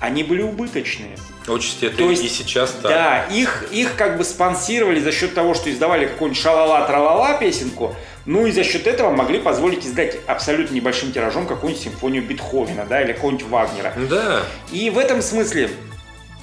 они 0.00 0.22
были 0.22 0.42
убыточные. 0.42 1.16
Отчасти 1.46 1.86
это 1.86 1.96
То 1.96 2.10
есть, 2.10 2.24
и 2.24 2.28
сейчас 2.28 2.70
так. 2.82 2.90
Да, 2.90 3.24
их, 3.26 3.66
их 3.70 3.96
как 3.96 4.16
бы 4.16 4.24
спонсировали 4.24 5.00
за 5.00 5.12
счет 5.12 5.34
того, 5.34 5.54
что 5.54 5.70
издавали 5.70 6.06
какую-нибудь 6.06 6.40
шалала-тралала 6.40 7.38
песенку, 7.38 7.94
ну 8.26 8.46
и 8.46 8.52
за 8.52 8.64
счет 8.64 8.86
этого 8.86 9.10
могли 9.10 9.38
позволить 9.40 9.84
издать 9.84 10.18
абсолютно 10.26 10.74
небольшим 10.74 11.12
тиражом 11.12 11.46
какую-нибудь 11.46 11.82
симфонию 11.82 12.22
Бетховена, 12.22 12.84
да, 12.84 13.02
или 13.02 13.12
какого-нибудь 13.12 13.46
Вагнера. 13.46 13.92
Да. 14.08 14.42
И 14.70 14.90
в 14.90 14.98
этом 14.98 15.20
смысле, 15.20 15.70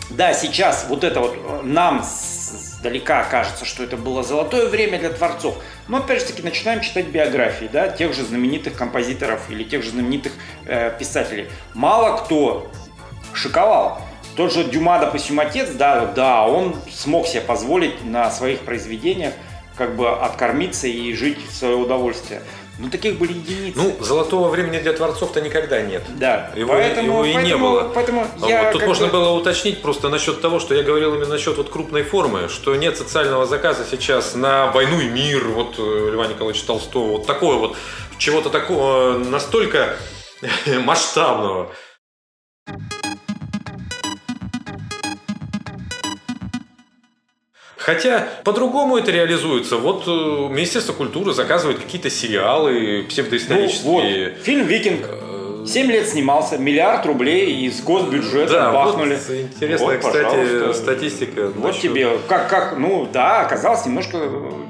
да, 0.09 0.33
сейчас 0.33 0.85
вот 0.89 1.03
это 1.03 1.19
вот 1.19 1.63
нам 1.63 2.03
издалека 2.87 3.23
кажется, 3.23 3.65
что 3.65 3.83
это 3.83 3.97
было 3.97 4.23
золотое 4.23 4.67
время 4.67 4.99
для 4.99 5.09
творцов. 5.09 5.57
Но 5.87 5.97
опять 5.97 6.21
же 6.21 6.27
таки 6.27 6.41
начинаем 6.41 6.81
читать 6.81 7.07
биографии, 7.07 7.69
да, 7.71 7.89
тех 7.89 8.13
же 8.13 8.23
знаменитых 8.23 8.75
композиторов 8.75 9.49
или 9.49 9.63
тех 9.63 9.83
же 9.83 9.91
знаменитых 9.91 10.31
э, 10.65 10.91
писателей. 10.97 11.47
Мало 11.73 12.17
кто 12.17 12.71
шиковал. 13.33 14.01
Тот 14.35 14.53
же 14.53 14.63
Дюма, 14.63 14.99
допустим, 14.99 15.39
отец, 15.39 15.69
да, 15.71 16.05
да, 16.05 16.45
он 16.45 16.75
смог 16.91 17.27
себе 17.27 17.41
позволить 17.41 18.05
на 18.05 18.29
своих 18.29 18.59
произведениях 18.61 19.33
как 19.75 19.95
бы 19.95 20.09
откормиться 20.09 20.87
и 20.87 21.13
жить 21.13 21.39
в 21.49 21.53
свое 21.53 21.75
удовольствие. 21.75 22.41
Ну, 22.79 22.89
таких 22.89 23.17
были 23.17 23.33
единицы. 23.33 23.77
Ну, 23.77 23.97
золотого 23.99 24.49
времени 24.49 24.77
для 24.77 24.93
творцов-то 24.93 25.41
никогда 25.41 25.81
нет. 25.81 26.03
Да, 26.19 26.51
его, 26.55 26.73
поэтому, 26.73 27.07
его 27.07 27.25
и 27.25 27.33
поэтому, 27.33 27.45
не 27.45 27.61
было. 27.61 27.91
Поэтому 27.93 28.27
а 28.41 28.47
я 28.47 28.63
вот 28.63 28.73
тут 28.73 28.85
можно 28.85 29.07
бы... 29.07 29.13
было 29.13 29.29
уточнить 29.31 29.81
просто 29.81 30.09
насчет 30.09 30.41
того, 30.41 30.59
что 30.59 30.75
я 30.75 30.83
говорил 30.83 31.15
именно 31.15 31.29
насчет 31.29 31.57
вот 31.57 31.69
крупной 31.69 32.03
формы, 32.03 32.49
что 32.49 32.75
нет 32.75 32.95
социального 32.95 33.47
заказа 33.47 33.83
сейчас 33.89 34.35
на 34.35 34.71
войну 34.71 34.99
и 34.99 35.09
мир, 35.09 35.47
вот 35.47 35.75
э, 35.79 36.09
Льва 36.13 36.27
Николаевича 36.27 36.67
Толстого, 36.67 37.13
вот 37.13 37.25
такое 37.25 37.57
вот, 37.57 37.75
чего-то 38.19 38.49
такого 38.49 39.17
настолько 39.17 39.97
масштабного. 40.83 41.71
Хотя 47.87 48.27
по-другому 48.43 48.97
это 48.97 49.11
реализуется. 49.11 49.77
Вот 49.77 50.03
э, 50.07 50.09
Министерство 50.09 50.91
культуры 50.91 51.33
заказывает 51.33 51.79
какие-то 51.79 52.09
сериалы 52.09 53.05
псевдоисторические. 53.07 53.85
Ну, 53.85 54.33
вот. 54.33 54.43
Фильм 54.43 54.67
«Викинг». 54.67 55.05
Э, 55.09 55.65
Семь 55.65 55.89
лет 55.89 56.05
снимался, 56.09 56.57
миллиард 56.57 57.05
рублей 57.05 57.65
из 57.65 57.81
госбюджета 57.81 58.51
да, 58.51 58.71
бахнули. 58.73 59.15
Вот 59.15 59.35
интересная, 59.37 59.99
вот, 59.99 60.05
кстати, 60.05 60.73
статистика. 60.73 61.47
Вот 61.47 61.63
насчет... 61.63 61.81
тебе, 61.83 62.09
как, 62.27 62.49
как, 62.49 62.77
ну 62.77 63.07
да, 63.11 63.39
оказалось 63.41 63.85
немножко 63.85 64.17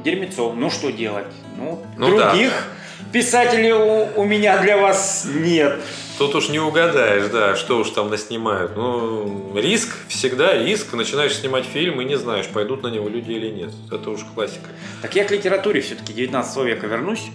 дерьмецо. 0.04 0.54
Ну 0.54 0.70
что 0.70 0.92
делать? 0.92 1.26
Ну, 1.58 1.84
ну 1.98 2.18
других 2.18 2.52
да. 2.52 3.12
писателей 3.12 3.74
у, 3.74 4.22
у 4.22 4.26
меня 4.26 4.60
для 4.60 4.78
вас 4.78 5.26
нет. 5.28 5.80
Тут 6.18 6.34
уж 6.34 6.50
не 6.50 6.60
угадаешь, 6.60 7.30
да, 7.32 7.56
что 7.56 7.78
уж 7.78 7.92
там 7.92 8.10
наснимают. 8.10 8.76
Ну, 8.76 9.56
риск, 9.56 9.96
всегда 10.08 10.58
риск. 10.58 10.94
Начинаешь 10.94 11.36
снимать 11.36 11.66
фильм 11.66 12.02
и 12.02 12.06
не 12.06 12.18
знаешь, 12.18 12.48
пойдут 12.48 12.82
на 12.82 12.88
него 12.88 13.08
люди 13.08 13.32
или 13.34 13.50
нет. 13.50 13.72
Это 13.92 14.10
уж 14.10 14.22
классика. 14.34 14.70
Так 15.04 15.16
я 15.16 15.26
к 15.26 15.32
литературе 15.32 15.82
все-таки 15.82 16.14
19 16.14 16.58
века 16.66 16.88
вернусь, 16.88 17.28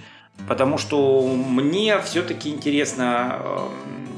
потому 0.49 0.79
что 0.79 1.23
мне 1.23 2.01
все-таки 2.01 2.51
интересно... 2.51 3.39
Эм, 3.45 4.09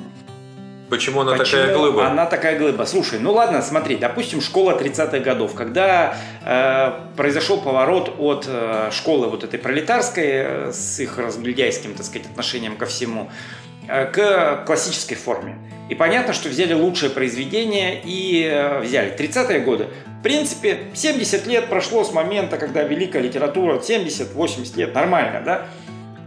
Почему 0.88 1.22
она 1.22 1.32
Почему 1.32 1.62
такая 1.62 1.76
глыба? 1.76 2.06
Она 2.06 2.24
такая 2.24 2.58
глыба. 2.58 2.84
Слушай, 2.84 3.18
ну 3.18 3.32
ладно, 3.32 3.60
смотри, 3.60 3.96
допустим, 3.96 4.40
школа 4.40 4.78
30-х 4.78 5.18
годов, 5.18 5.54
когда 5.54 6.16
э, 6.42 6.92
произошел 7.16 7.60
поворот 7.60 8.14
от 8.18 8.46
э, 8.48 8.90
школы 8.92 9.28
вот 9.28 9.44
этой 9.44 9.58
пролетарской 9.58 10.26
э, 10.26 10.72
с 10.72 11.00
их 11.00 11.18
разгильдяйским, 11.18 11.94
так 11.94 12.06
сказать, 12.06 12.28
отношением 12.28 12.76
ко 12.76 12.86
всему, 12.86 13.28
Э, 13.28 13.63
к 13.86 14.64
классической 14.66 15.16
форме. 15.16 15.56
И 15.88 15.94
понятно, 15.94 16.32
что 16.32 16.48
взяли 16.48 16.72
лучшее 16.72 17.10
произведение 17.10 18.00
и 18.02 18.42
э, 18.42 18.80
взяли 18.80 19.14
30-е 19.14 19.60
годы. 19.60 19.88
В 20.20 20.22
принципе, 20.22 20.78
70 20.94 21.46
лет 21.46 21.68
прошло 21.68 22.04
с 22.04 22.12
момента, 22.12 22.56
когда 22.56 22.82
великая 22.82 23.20
литература, 23.20 23.78
70-80 23.78 24.78
лет, 24.78 24.94
нормально, 24.94 25.42
да? 25.44 25.66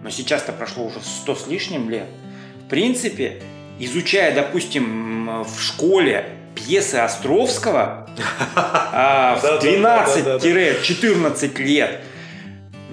Но 0.03 0.11
сейчас-то 0.11 0.51
прошло 0.51 0.85
уже 0.85 0.99
100 0.99 1.35
с 1.35 1.47
лишним 1.47 1.89
лет. 1.89 2.05
В 2.65 2.69
принципе, 2.69 3.41
изучая, 3.79 4.35
допустим, 4.35 5.43
в 5.43 5.59
школе 5.59 6.25
пьесы 6.53 6.95
Островского 6.95 8.07
а, 8.55 9.39
в 9.41 9.43
12-14 9.43 11.63
лет, 11.63 12.01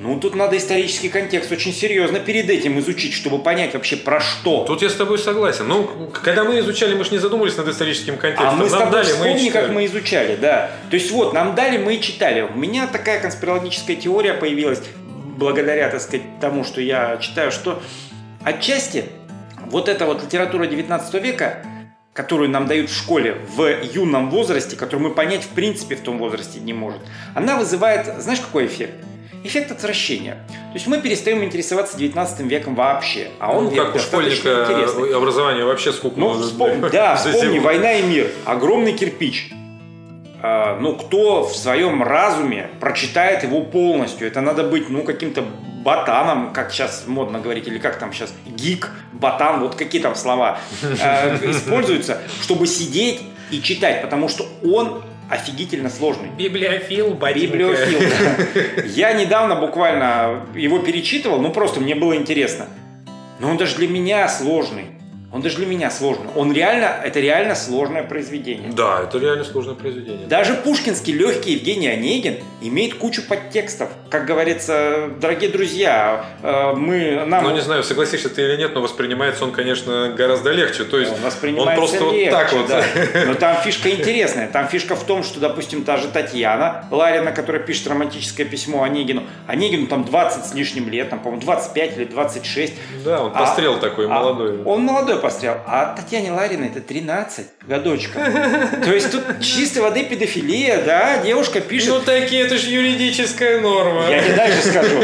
ну, 0.04 0.20
тут 0.20 0.34
надо 0.34 0.58
исторический 0.58 1.08
контекст 1.08 1.50
очень 1.50 1.72
серьезно 1.72 2.20
перед 2.20 2.50
этим 2.50 2.78
изучить, 2.78 3.14
чтобы 3.14 3.38
понять 3.38 3.72
вообще 3.72 3.96
про 3.96 4.20
что. 4.20 4.64
Тут 4.66 4.82
я 4.82 4.90
с 4.90 4.94
тобой 4.94 5.18
согласен. 5.18 5.66
Ну, 5.66 6.10
когда 6.12 6.44
мы 6.44 6.58
изучали, 6.58 6.94
мы 6.94 7.04
же 7.04 7.12
не 7.12 7.18
задумывались 7.18 7.56
над 7.56 7.68
историческим 7.68 8.18
контекстом. 8.18 8.48
А 8.48 8.52
мы 8.52 8.68
нам 8.68 8.68
с 8.68 8.72
тобой 8.72 8.92
дали, 8.92 9.06
вспомни, 9.06 9.44
мы 9.46 9.50
как 9.50 9.70
мы 9.70 9.86
изучали, 9.86 10.36
да. 10.36 10.70
То 10.90 10.96
есть 10.96 11.10
вот, 11.10 11.32
нам 11.32 11.54
дали, 11.54 11.78
мы 11.78 11.94
и 11.94 12.02
читали. 12.02 12.42
У 12.42 12.54
меня 12.54 12.86
такая 12.86 13.18
конспирологическая 13.18 13.96
теория 13.96 14.34
появилась 14.34 14.82
благодаря, 15.38 15.88
так 15.88 16.02
сказать, 16.02 16.38
тому, 16.38 16.64
что 16.64 16.82
я 16.82 17.16
читаю, 17.16 17.50
что 17.50 17.82
отчасти 18.42 19.06
вот 19.70 19.88
эта 19.88 20.04
вот 20.04 20.22
литература 20.22 20.66
19 20.66 21.14
века, 21.22 21.64
которую 22.12 22.50
нам 22.50 22.66
дают 22.66 22.90
в 22.90 22.94
школе 22.94 23.38
в 23.56 23.66
юном 23.82 24.28
возрасте, 24.28 24.76
которую 24.76 25.08
мы 25.08 25.14
понять 25.14 25.44
в 25.44 25.48
принципе 25.48 25.96
в 25.96 26.02
том 26.02 26.18
возрасте 26.18 26.60
не 26.60 26.74
может, 26.74 27.00
она 27.34 27.56
вызывает, 27.56 28.20
знаешь, 28.20 28.40
какой 28.40 28.66
эффект? 28.66 28.92
Эффект 29.44 29.70
отвращения. 29.70 30.38
То 30.48 30.74
есть 30.74 30.86
мы 30.86 31.00
перестаем 31.00 31.44
интересоваться 31.44 31.96
19 31.96 32.40
веком 32.40 32.74
вообще, 32.74 33.28
а 33.38 33.52
он 33.52 33.64
ну, 33.64 33.70
век 33.70 33.86
как 33.86 33.96
у 33.96 33.98
школьника 33.98 34.66
интересный. 34.68 35.14
образование 35.14 35.64
вообще 35.64 35.92
сколько 35.92 36.18
ну, 36.18 36.40
вспом... 36.40 36.80
Да, 36.90 37.14
вспомни, 37.16 37.58
«Война 37.58 37.92
и 37.92 38.02
мир», 38.02 38.30
огромный 38.46 38.94
кирпич. 38.94 39.52
А, 40.42 40.78
ну, 40.80 40.96
кто 40.96 41.44
в 41.44 41.54
своем 41.54 42.02
разуме 42.02 42.70
прочитает 42.80 43.44
его 43.44 43.60
полностью? 43.60 44.26
Это 44.26 44.40
надо 44.40 44.64
быть, 44.64 44.88
ну, 44.88 45.02
каким-то 45.02 45.44
ботаном, 45.84 46.52
как 46.54 46.72
сейчас 46.72 47.04
модно 47.06 47.38
говорить, 47.38 47.68
или 47.68 47.78
как 47.78 47.98
там 47.98 48.12
сейчас, 48.14 48.32
гик, 48.46 48.90
ботан, 49.12 49.60
вот 49.60 49.74
какие 49.74 50.00
там 50.00 50.14
слова 50.14 50.58
э, 50.82 51.50
используются, 51.50 52.22
чтобы 52.42 52.66
сидеть 52.66 53.20
и 53.50 53.60
читать, 53.60 54.00
потому 54.00 54.28
что 54.28 54.46
он 54.64 55.02
офигительно 55.30 55.90
сложный. 55.90 56.28
Библиофил, 56.36 57.14
Боринка. 57.14 57.52
Библиофил. 57.56 58.84
Я 58.86 59.12
недавно 59.12 59.56
буквально 59.56 60.46
его 60.54 60.78
перечитывал, 60.78 61.40
ну 61.40 61.50
просто 61.50 61.80
мне 61.80 61.94
было 61.94 62.16
интересно. 62.16 62.66
Но 63.40 63.50
он 63.50 63.56
даже 63.56 63.76
для 63.76 63.88
меня 63.88 64.28
сложный. 64.28 64.86
Он 65.34 65.42
даже 65.42 65.56
для 65.56 65.66
меня 65.66 65.90
сложный. 65.90 66.28
Он 66.36 66.52
реально, 66.52 66.94
это 67.04 67.18
реально 67.18 67.56
сложное 67.56 68.04
произведение. 68.04 68.70
Да, 68.70 69.00
это 69.02 69.18
реально 69.18 69.42
сложное 69.42 69.74
произведение. 69.74 70.28
Даже 70.28 70.54
пушкинский 70.54 71.12
легкий 71.12 71.54
Евгений 71.54 71.88
Онегин 71.88 72.36
имеет 72.60 72.94
кучу 72.94 73.20
подтекстов. 73.26 73.88
Как 74.10 74.26
говорится, 74.26 75.10
дорогие 75.20 75.50
друзья, 75.50 76.24
э, 76.40 76.74
мы 76.74 77.24
нам... 77.26 77.42
Ну, 77.42 77.50
не 77.50 77.62
знаю, 77.62 77.82
согласишься 77.82 78.28
ты 78.28 78.42
или 78.42 78.56
нет, 78.56 78.74
но 78.76 78.80
воспринимается 78.80 79.42
он, 79.42 79.50
конечно, 79.50 80.14
гораздо 80.16 80.52
легче. 80.52 80.84
То 80.84 81.00
есть 81.00 81.10
он, 81.12 81.18
воспринимается 81.20 81.72
он 81.72 81.78
просто 81.78 82.10
легче, 82.14 82.30
вот 82.30 82.40
так 82.40 82.52
вот. 82.52 82.68
Да. 82.68 82.84
Но 83.26 83.34
там 83.34 83.56
фишка 83.56 83.90
интересная. 83.90 84.46
Там 84.46 84.68
фишка 84.68 84.94
в 84.94 85.02
том, 85.02 85.24
что, 85.24 85.40
допустим, 85.40 85.82
та 85.82 85.96
же 85.96 86.06
Татьяна 86.06 86.84
Ларина, 86.92 87.32
которая 87.32 87.60
пишет 87.60 87.88
романтическое 87.88 88.46
письмо 88.46 88.84
Онегину, 88.84 89.24
Онегину 89.48 89.88
там 89.88 90.04
20 90.04 90.46
с 90.46 90.54
лишним 90.54 90.88
лет, 90.88 91.10
там, 91.10 91.18
по-моему, 91.18 91.42
25 91.42 91.96
или 91.96 92.04
26. 92.04 92.72
Да, 93.04 93.24
он 93.24 93.32
пострел 93.32 93.74
а, 93.74 93.78
такой, 93.78 94.06
а 94.06 94.10
молодой. 94.10 94.62
Он 94.62 94.82
молодой 94.82 95.23
пострел. 95.24 95.56
А 95.66 95.94
Татьяне 95.96 96.32
Лариной 96.32 96.68
это 96.68 96.82
13 96.82 97.46
годочков. 97.66 98.22
То 98.84 98.92
есть 98.92 99.10
тут 99.10 99.40
чистой 99.40 99.78
воды 99.78 100.04
педофилия, 100.04 100.82
да, 100.82 101.22
девушка 101.22 101.62
пишет... 101.62 101.88
Ну 101.88 102.00
такие, 102.00 102.42
это 102.42 102.58
же 102.58 102.68
юридическая 102.68 103.58
норма. 103.60 104.10
Я 104.10 104.22
тебе 104.22 104.34
дальше 104.34 104.60
скажу. 104.60 105.00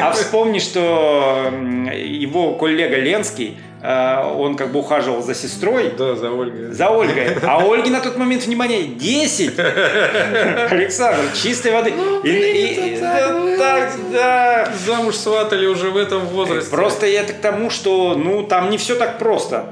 А 0.00 0.12
вспомни, 0.12 0.60
что 0.60 1.52
его 1.92 2.54
коллега 2.54 2.98
Ленский 2.98 3.56
он 3.84 4.56
как 4.56 4.72
бы 4.72 4.78
ухаживал 4.78 5.22
за 5.22 5.34
сестрой. 5.34 5.92
Да, 5.96 6.14
за 6.14 6.30
Ольгой. 6.30 6.72
За 6.72 6.88
Ольгой. 6.88 7.36
А 7.42 7.58
Ольги 7.58 7.90
на 7.90 8.00
тот 8.00 8.16
момент, 8.16 8.44
внимание, 8.46 8.84
10. 8.84 9.58
Александр, 9.58 11.20
чистой 11.34 11.72
воды. 11.72 11.92
Ну, 11.94 12.22
и, 12.22 12.30
и, 12.30 12.98
да, 12.98 13.56
так, 13.58 13.92
да. 14.10 14.72
Замуж 14.86 15.16
сватали 15.16 15.66
уже 15.66 15.90
в 15.90 15.98
этом 15.98 16.26
возрасте. 16.26 16.70
Просто 16.70 17.06
я 17.06 17.24
к 17.24 17.32
тому, 17.32 17.68
что 17.68 18.14
ну 18.14 18.42
там 18.44 18.70
не 18.70 18.78
все 18.78 18.94
так 18.94 19.18
просто. 19.18 19.66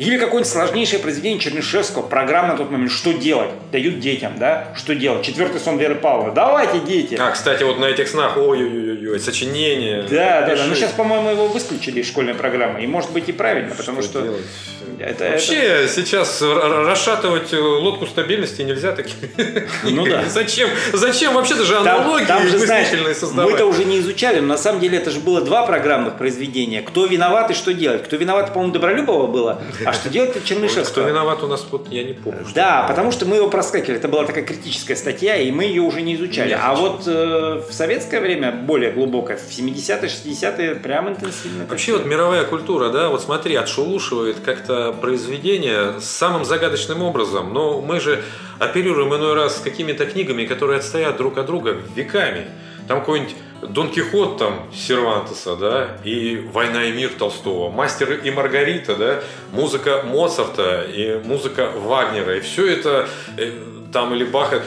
Или 0.00 0.16
какое-нибудь 0.16 0.50
сложнейшее 0.50 0.98
произведение 0.98 1.38
Чернышевского, 1.38 2.00
программа 2.00 2.52
на 2.52 2.56
тот 2.56 2.70
момент 2.70 2.90
«Что 2.90 3.12
делать?» 3.12 3.50
Дают 3.70 4.00
детям, 4.00 4.38
да? 4.38 4.72
Что 4.74 4.94
делать? 4.94 5.22
Четвертый 5.26 5.60
сон 5.60 5.76
Веры 5.76 5.94
Павловны. 5.94 6.32
Давайте, 6.32 6.80
дети! 6.80 7.16
А, 7.20 7.30
кстати, 7.32 7.64
вот 7.64 7.78
на 7.78 7.84
этих 7.84 8.08
снах, 8.08 8.38
ой-ой-ой, 8.38 9.20
сочинение. 9.20 10.04
Да, 10.04 10.46
да, 10.46 10.56
да. 10.56 10.64
Ну, 10.64 10.74
сейчас, 10.74 10.92
по-моему, 10.92 11.28
его 11.28 11.48
выключили 11.48 12.00
из 12.00 12.08
школьной 12.08 12.32
программы. 12.32 12.82
И 12.82 12.86
может 12.86 13.12
быть 13.12 13.28
и 13.28 13.32
правильно, 13.32 13.74
потому 13.74 14.00
что... 14.00 14.22
что 14.22 14.38
это, 15.06 15.30
Вообще, 15.30 15.56
это... 15.56 15.92
сейчас 15.92 16.42
расшатывать 16.42 17.52
лодку 17.52 18.06
стабильности 18.06 18.62
нельзя 18.62 18.92
таки. 18.92 19.14
Ну 19.84 20.06
да. 20.06 20.24
Зачем? 20.28 20.68
Зачем 20.92 21.34
вообще 21.34 21.54
даже 21.54 21.76
аналогии 21.76 22.24
там, 22.24 22.40
там 22.42 22.48
же, 22.48 22.58
знаешь, 22.58 22.88
создавать? 23.16 23.52
Мы-то 23.52 23.66
уже 23.66 23.84
не 23.84 23.98
изучали, 24.00 24.40
но 24.40 24.48
на 24.48 24.58
самом 24.58 24.80
деле 24.80 24.98
это 24.98 25.10
же 25.10 25.20
было 25.20 25.40
два 25.40 25.66
программных 25.66 26.16
произведения. 26.16 26.82
Кто 26.82 27.06
виноват 27.06 27.50
и 27.50 27.54
что 27.54 27.72
делать? 27.72 28.04
Кто 28.04 28.16
виноват, 28.16 28.52
по-моему, 28.52 28.72
Добролюбова 28.72 29.26
было, 29.26 29.62
а 29.84 29.92
что 29.92 30.08
делать-то 30.08 30.40
Чернышевского? 30.40 31.02
Кто 31.02 31.08
виноват 31.08 31.42
у 31.42 31.46
нас, 31.46 31.66
вот 31.70 31.88
я 31.90 32.04
не 32.04 32.12
помню. 32.12 32.46
Да, 32.54 32.84
потому 32.88 33.12
что 33.12 33.26
мы 33.26 33.36
его 33.36 33.48
проскакивали. 33.48 33.98
Это 33.98 34.08
была 34.08 34.24
такая 34.24 34.44
критическая 34.44 34.96
статья, 34.96 35.36
и 35.36 35.50
мы 35.50 35.64
ее 35.64 35.82
уже 35.82 36.02
не 36.02 36.14
изучали. 36.14 36.56
а 36.60 36.74
вот 36.74 37.06
э, 37.06 37.62
в 37.68 37.72
советское 37.72 38.20
время, 38.20 38.52
более 38.52 38.92
глубокое, 38.92 39.36
в 39.36 39.50
70-е, 39.50 40.08
60-е, 40.08 40.74
прям 40.76 41.08
интенсивно. 41.08 41.66
Вообще 41.68 41.92
вот 41.92 42.06
мировая 42.06 42.44
культура, 42.44 42.90
да, 42.90 43.08
вот 43.08 43.22
смотри, 43.22 43.54
отшелушивает 43.54 44.36
как-то 44.44 44.89
произведение 44.92 46.00
самым 46.00 46.44
загадочным 46.44 47.02
образом. 47.02 47.52
Но 47.52 47.80
мы 47.80 48.00
же 48.00 48.22
оперируем 48.58 49.14
иной 49.14 49.34
раз 49.34 49.58
с 49.58 49.60
какими-то 49.60 50.06
книгами, 50.06 50.44
которые 50.44 50.78
отстоят 50.78 51.16
друг 51.16 51.38
от 51.38 51.46
друга 51.46 51.76
веками. 51.94 52.46
Там 52.88 53.00
какой-нибудь 53.00 53.36
Дон 53.62 53.90
Кихот 53.90 54.38
там 54.38 54.66
Сервантеса, 54.74 55.54
да, 55.56 55.98
и 56.02 56.48
Война 56.52 56.84
и 56.84 56.92
мир 56.92 57.10
Толстого, 57.18 57.70
Мастер 57.70 58.12
и 58.12 58.30
Маргарита, 58.30 58.96
да, 58.96 59.20
музыка 59.52 60.02
Моцарта 60.04 60.86
и 60.88 61.20
музыка 61.22 61.70
Вагнера, 61.76 62.38
и 62.38 62.40
все 62.40 62.72
это 62.72 63.08
э, 63.36 63.52
там 63.92 64.14
или 64.14 64.24
Баха. 64.24 64.62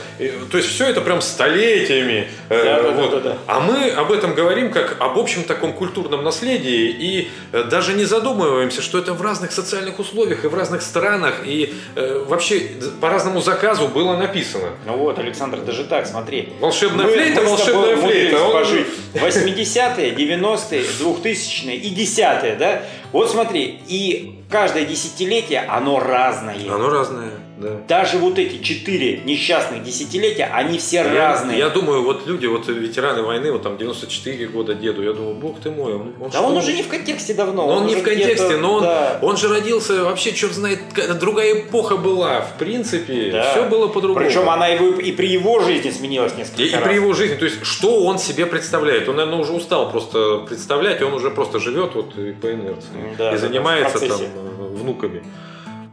То 0.51 0.57
есть 0.57 0.69
все 0.69 0.88
это 0.88 1.01
прям 1.01 1.21
столетиями. 1.21 2.27
Да, 2.49 2.81
да, 2.83 2.91
вот. 2.91 3.12
да, 3.12 3.19
да, 3.19 3.29
да. 3.31 3.38
А 3.47 3.59
мы 3.59 3.89
об 3.89 4.12
этом 4.12 4.33
говорим 4.36 4.71
как 4.71 4.97
об 4.99 5.17
общем 5.17 5.43
таком 5.43 5.73
культурном 5.73 6.23
наследии 6.23 6.89
и 6.89 7.29
э, 7.51 7.63
даже 7.63 7.93
не 7.93 8.05
задумываемся, 8.05 8.81
что 8.81 8.97
это 8.99 9.13
в 9.13 9.21
разных 9.21 9.51
социальных 9.51 9.99
условиях 9.99 10.43
и 10.45 10.47
в 10.47 10.55
разных 10.55 10.81
странах 10.81 11.41
и 11.45 11.73
э, 11.95 12.23
вообще 12.27 12.59
по 13.01 13.09
разному 13.09 13.41
заказу 13.41 13.88
было 13.88 14.15
написано. 14.15 14.69
Ну 14.86 14.97
вот, 14.97 15.19
Александр, 15.19 15.59
даже 15.59 15.83
так, 15.86 16.05
смотри. 16.07 16.49
Волшебная 16.59 17.05
Мы- 17.05 17.13
флейта, 17.13 17.41
мы 17.41 17.49
волшебная 17.49 17.95
флейта. 17.97 18.43
Он- 18.43 18.51
пожить 18.53 18.88
80-е, 19.13 20.12
90-е, 20.15 20.83
2000-е 20.99 21.75
и 21.75 21.95
10-е, 21.95 22.55
да? 22.55 22.83
Вот 23.12 23.29
смотри, 23.29 23.79
и 23.88 24.39
каждое 24.49 24.86
десятилетие, 24.86 25.63
оно 25.69 25.99
разное. 25.99 26.55
Оно 26.69 26.89
разное, 26.89 27.29
да. 27.58 27.78
Даже 27.88 28.18
вот 28.18 28.39
эти 28.39 28.62
четыре 28.63 29.18
несчастных 29.26 29.84
десятилетия, 29.84 30.46
они 30.54 30.78
все 30.80 30.98
Я- 30.98 31.13
разные. 31.13 31.58
Я, 31.60 31.70
думаю, 31.70 32.04
вот 32.04 32.26
люди, 32.26 32.46
вот 32.48 32.68
ветераны 32.68 33.22
войны, 33.22 33.52
вот 33.52 33.62
там 33.62 33.78
94 33.78 34.48
года 34.48 34.74
деду, 34.74 35.04
я 35.04 35.13
думаю, 35.13 35.36
бог 35.36 35.60
ты 35.60 35.70
мой, 35.70 35.94
он, 35.94 36.13
он 36.20 36.30
Да 36.32 36.39
что, 36.39 36.42
он 36.48 36.58
уже 36.58 36.74
не 36.74 36.82
в 36.84 36.88
контексте 36.88 37.34
давно. 37.34 37.68
Но 37.68 37.74
он 37.78 37.86
не 37.86 37.94
уже 37.94 38.02
в 38.02 38.06
контексте, 38.06 38.58
но 38.58 38.74
он, 38.74 38.84
да. 38.84 39.20
он 39.22 39.38
же 39.38 39.50
родился 39.50 40.04
вообще, 40.04 40.34
черт 40.34 40.54
знает, 40.54 40.80
другая 41.20 41.62
эпоха 41.62 41.98
была. 41.98 42.42
В 42.42 42.58
принципе, 42.58 43.30
Да. 43.32 43.52
все 43.52 43.63
было 43.70 43.88
по-другому. 43.88 44.26
Причем 44.26 44.50
она 44.50 44.68
его 44.68 44.88
и 45.00 45.12
при 45.12 45.28
его 45.28 45.60
жизни 45.60 45.92
сменилась 45.92 46.36
несколько 46.36 46.63
И, 46.63 46.68
и 46.70 46.74
раз. 46.74 46.84
при 46.84 46.96
его 46.96 47.13
жизни, 47.13 47.36
то 47.36 47.46
есть, 47.46 47.63
что 47.66 48.04
он 48.04 48.18
себе 48.18 48.46
представляет? 48.46 49.08
Он, 49.08 49.16
наверное, 49.18 49.39
уже 49.39 49.54
устал 49.54 49.92
просто 49.92 50.39
представлять, 50.48 51.02
и 51.02 51.04
он 51.04 51.13
уже 51.13 51.30
просто 51.30 51.60
живет 51.60 51.94
вот 51.96 52.18
и 52.18 52.32
по 52.32 52.52
инерции. 52.52 53.16
Да, 53.18 53.34
и 53.34 53.38
занимается 53.38 54.00
там 54.00 54.20
э, 54.22 54.68
внуками. 54.76 55.24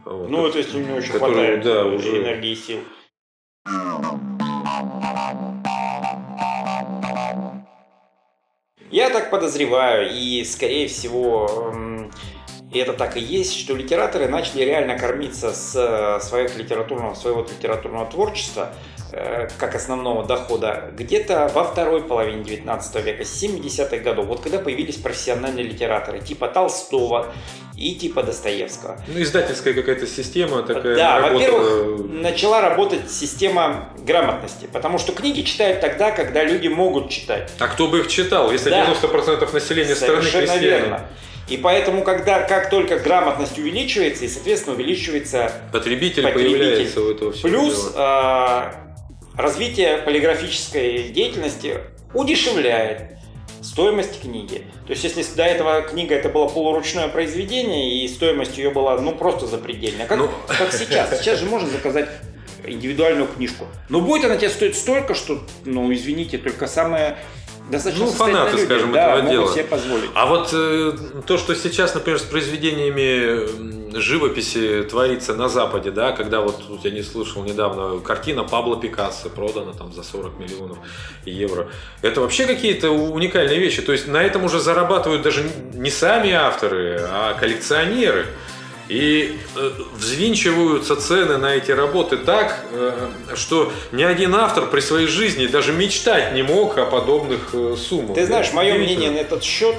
Вот. 0.05 0.29
Ну, 0.29 0.47
это 0.47 0.57
если 0.57 0.77
у 0.81 0.85
него 0.85 0.97
еще 0.97 1.13
Который, 1.13 1.33
хватает 1.33 1.63
да, 1.63 1.85
уже- 1.85 2.21
энергии 2.21 2.51
и 2.51 2.55
сил. 2.55 2.79
Я 8.89 9.09
так 9.09 9.29
подозреваю, 9.29 10.11
и 10.13 10.43
скорее 10.43 10.87
всего 10.87 11.71
и 12.71 12.79
это 12.79 12.93
так 12.93 13.17
и 13.17 13.19
есть, 13.19 13.59
что 13.59 13.75
литераторы 13.75 14.29
начали 14.29 14.63
реально 14.63 14.97
кормиться 14.97 15.51
с 15.51 15.75
э, 15.75 16.25
своих 16.25 16.57
литературного, 16.57 17.15
своего 17.15 17.41
литературного 17.41 18.05
творчества 18.05 18.69
э, 19.11 19.49
как 19.57 19.75
основного 19.75 20.25
дохода 20.25 20.89
где-то 20.97 21.51
во 21.53 21.65
второй 21.65 22.01
половине 22.01 22.45
19 22.45 23.03
века, 23.03 23.25
с 23.25 23.43
70-х 23.43 23.97
годов, 23.97 24.27
вот 24.27 24.39
когда 24.39 24.57
появились 24.57 24.95
профессиональные 24.95 25.65
литераторы 25.65 26.21
типа 26.21 26.47
Толстого 26.47 27.33
и 27.75 27.93
типа 27.95 28.23
Достоевского. 28.23 28.97
Ну, 29.05 29.21
издательская 29.21 29.73
какая-то 29.73 30.07
система 30.07 30.63
такая. 30.63 30.95
Да, 30.95 31.19
работа. 31.19 31.33
во-первых, 31.33 32.09
начала 32.09 32.61
работать 32.61 33.11
система 33.11 33.89
грамотности, 33.99 34.69
потому 34.71 34.97
что 34.97 35.11
книги 35.11 35.41
читают 35.41 35.81
тогда, 35.81 36.11
когда 36.11 36.41
люди 36.45 36.69
могут 36.69 37.09
читать. 37.09 37.51
А 37.59 37.67
кто 37.67 37.87
бы 37.87 37.99
их 37.99 38.07
читал, 38.07 38.49
если 38.49 38.69
Да. 38.69 38.85
90% 38.85 39.53
населения 39.53 39.95
страны 39.95 40.21
Совершенно 40.21 40.47
крестьяне? 40.47 40.67
верно. 40.67 41.05
И 41.51 41.57
поэтому, 41.57 42.03
когда, 42.03 42.39
как 42.43 42.69
только 42.69 42.97
грамотность 42.97 43.59
увеличивается, 43.59 44.23
и, 44.23 44.29
соответственно, 44.29 44.75
увеличивается 44.77 45.51
Потребитель, 45.73 46.23
Потребитель. 46.23 46.57
появляется 46.59 47.01
у 47.01 47.11
этого 47.11 47.31
всего 47.33 47.49
плюс, 47.49 47.91
дела. 47.91 48.71
э, 49.35 49.37
развитие 49.37 49.97
полиграфической 49.97 51.09
деятельности 51.09 51.79
удешевляет 52.13 53.17
стоимость 53.61 54.21
книги. 54.21 54.65
То 54.87 54.93
есть, 54.93 55.03
если 55.03 55.23
до 55.35 55.43
этого 55.43 55.81
книга 55.81 56.15
это 56.15 56.29
было 56.29 56.47
полуручное 56.47 57.09
произведение, 57.09 58.01
и 58.05 58.07
стоимость 58.07 58.57
ее 58.57 58.69
была 58.69 58.97
ну 59.01 59.11
просто 59.11 59.45
запредельная, 59.45 60.05
как, 60.07 60.19
Ну. 60.19 60.29
как 60.47 60.71
сейчас. 60.71 61.19
Сейчас 61.19 61.39
же 61.39 61.47
можно 61.47 61.67
заказать 61.69 62.07
индивидуальную 62.65 63.27
книжку. 63.27 63.65
Но 63.89 63.99
будет 63.99 64.23
она 64.23 64.37
тебе 64.37 64.49
стоить 64.49 64.77
столько, 64.77 65.15
что, 65.15 65.41
ну, 65.65 65.91
извините, 65.93 66.37
только 66.37 66.67
самые 66.67 67.17
достаточно 67.69 68.05
Ну, 68.05 68.11
фанаты, 68.11 68.51
люди, 68.53 68.65
скажем, 68.65 68.91
да, 68.91 69.17
этого 69.17 69.31
дела. 69.31 69.51
себе 69.53 69.63
позволить. 69.63 70.09
А 70.13 70.25
вот 70.25 70.49
э, 70.53 70.93
то, 71.25 71.37
что 71.37 71.55
сейчас, 71.55 71.93
например, 71.93 72.19
с 72.19 72.23
произведениями 72.23 73.71
живописи 73.97 74.83
творится 74.83 75.33
на 75.33 75.49
Западе, 75.49 75.91
да, 75.91 76.11
когда 76.11 76.41
вот 76.41 76.65
тут 76.65 76.85
я 76.85 76.91
не 76.91 77.01
слышал 77.01 77.43
недавно 77.43 77.99
картина 77.99 78.43
Пабло 78.43 78.79
Пикассо 78.79 79.29
продана 79.29 79.73
там 79.73 79.91
за 79.93 80.03
40 80.03 80.39
миллионов 80.39 80.77
евро. 81.25 81.69
Это 82.01 82.21
вообще 82.21 82.45
какие-то 82.45 82.91
уникальные 82.91 83.59
вещи. 83.59 83.81
То 83.81 83.91
есть 83.91 84.07
на 84.07 84.23
этом 84.23 84.43
уже 84.43 84.59
зарабатывают 84.59 85.21
даже 85.21 85.43
не 85.73 85.89
сами 85.89 86.31
авторы, 86.31 87.01
а 87.09 87.33
коллекционеры. 87.33 88.27
И 88.91 89.37
э, 89.55 89.71
взвинчиваются 89.93 90.97
цены 90.97 91.37
на 91.37 91.55
эти 91.55 91.71
работы 91.71 92.17
так, 92.17 92.65
э, 92.73 93.09
что 93.35 93.71
ни 93.93 94.03
один 94.03 94.35
автор 94.35 94.65
при 94.65 94.81
своей 94.81 95.07
жизни 95.07 95.47
даже 95.47 95.71
мечтать 95.71 96.33
не 96.33 96.43
мог 96.43 96.77
о 96.77 96.85
подобных 96.85 97.51
э, 97.53 97.77
суммах. 97.77 98.15
Ты 98.15 98.25
знаешь, 98.25 98.51
мое 98.51 98.73
мнение 98.73 99.09
на 99.09 99.19
этот 99.19 99.45
счет, 99.45 99.77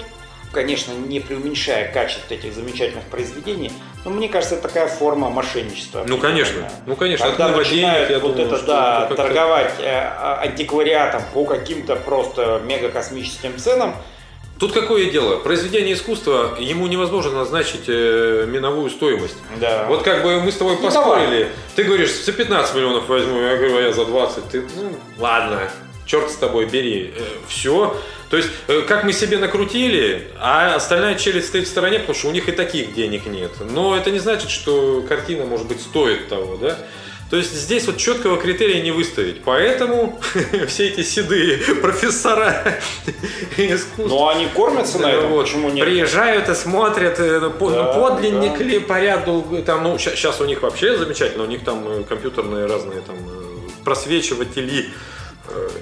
конечно, 0.51 0.93
не 0.93 1.21
преуменьшая 1.21 1.93
качество 1.93 2.33
этих 2.33 2.55
замечательных 2.55 3.05
произведений, 3.05 3.71
но 4.07 4.13
мне 4.13 4.31
кажется, 4.31 4.55
это 4.55 4.69
такая 4.69 4.89
форма 4.89 5.29
мошенничества. 5.29 6.05
Ну, 6.09 6.17
конечно. 6.17 6.71
Ну, 6.87 6.97
конечно. 6.97 7.27
Когда 7.27 7.49
начинают 7.49 8.09
денег, 8.09 8.23
вот 8.23 8.37
думаю, 8.37 8.55
это, 8.55 8.67
да, 8.67 9.05
это 9.05 9.15
торговать 9.15 9.75
э, 9.79 10.41
антиквариатом 10.41 11.23
по 11.35 11.45
каким-то 11.45 11.97
просто 11.97 12.63
мегакосмическим 12.65 13.59
ценам, 13.59 13.95
Тут 14.63 14.71
какое 14.71 15.11
дело? 15.11 15.39
Произведение 15.39 15.95
искусства, 15.95 16.57
ему 16.61 16.87
невозможно 16.87 17.33
назначить 17.33 17.89
э, 17.89 18.47
миновую 18.47 18.91
стоимость. 18.91 19.35
да. 19.61 19.87
Вот 19.89 20.05
как 20.05 20.23
бы 20.23 20.41
мы 20.41 20.53
с 20.53 20.55
тобой 20.55 20.77
Ну, 20.81 20.87
поспорили. 20.87 21.51
Ты 21.75 21.83
говоришь, 21.83 22.13
за 22.13 22.31
15 22.31 22.77
миллионов 22.77 23.09
возьму, 23.09 23.41
я 23.41 23.57
говорю, 23.57 23.79
а 23.79 23.81
я 23.81 23.93
за 23.93 24.05
20. 24.05 24.49
Ты, 24.51 24.63
ну, 24.77 24.97
ладно, 25.19 25.69
черт 26.07 26.31
с 26.31 26.37
тобой, 26.37 26.67
бери. 26.67 27.13
все. 27.49 27.97
То 28.31 28.37
есть, 28.37 28.51
э, 28.69 28.83
как 28.83 29.03
мы 29.03 29.13
себе 29.13 29.39
накрутили, 29.39 30.29
а 30.39 30.77
остальная 30.77 31.17
челюсть 31.17 31.49
стоит 31.49 31.67
в 31.67 31.69
стороне, 31.69 31.99
потому 31.99 32.17
что 32.17 32.29
у 32.29 32.31
них 32.31 32.49
и 32.49 32.53
таких 32.53 32.95
денег 32.95 33.27
нет. 33.27 33.51
Но 33.69 33.97
это 33.97 34.13
не 34.13 34.21
значит, 34.21 34.49
что 34.49 35.05
картина, 35.09 35.45
может 35.45 35.67
быть, 35.67 35.81
стоит 35.81 36.29
того, 36.29 36.57
да? 36.57 36.79
То 37.33 37.39
есть 37.39 37.55
здесь 37.55 37.87
вот 37.87 37.97
четкого 37.97 38.37
критерия 38.37 38.83
не 38.83 38.91
выставить. 38.91 39.43
Поэтому 39.43 40.21
все 40.69 40.89
эти 40.89 41.01
седые 41.03 41.57
профессора 41.81 42.75
искусства 43.57 44.07
Но 44.07 44.29
они 44.29 44.47
кормятся 44.55 44.99
на 44.99 45.11
этом, 45.11 45.31
вот. 45.31 45.47
почему 45.47 45.71
нет? 45.71 45.87
Приезжают 45.87 46.51
и 46.51 46.55
смотрят, 46.55 47.19
э, 47.19 47.41
ну, 47.41 47.51
по- 47.51 47.71
Да, 47.71 47.95
ну, 47.95 48.01
подлинник 48.11 48.59
да. 48.59 48.65
ли 48.65 48.79
по 48.81 49.01
ряду, 49.01 49.43
там, 49.65 49.83
ну, 49.83 49.97
сейчас 49.97 50.43
у 50.43 50.45
них 50.45 50.61
вообще 50.61 50.99
замечательно, 50.99 51.45
у 51.45 51.47
них 51.47 51.65
там 51.65 51.83
э, 51.89 52.05
компьютерные 52.07 52.67
разные 52.67 53.01
там 53.01 53.17
э, 53.17 53.83
просвечиватели 53.83 54.91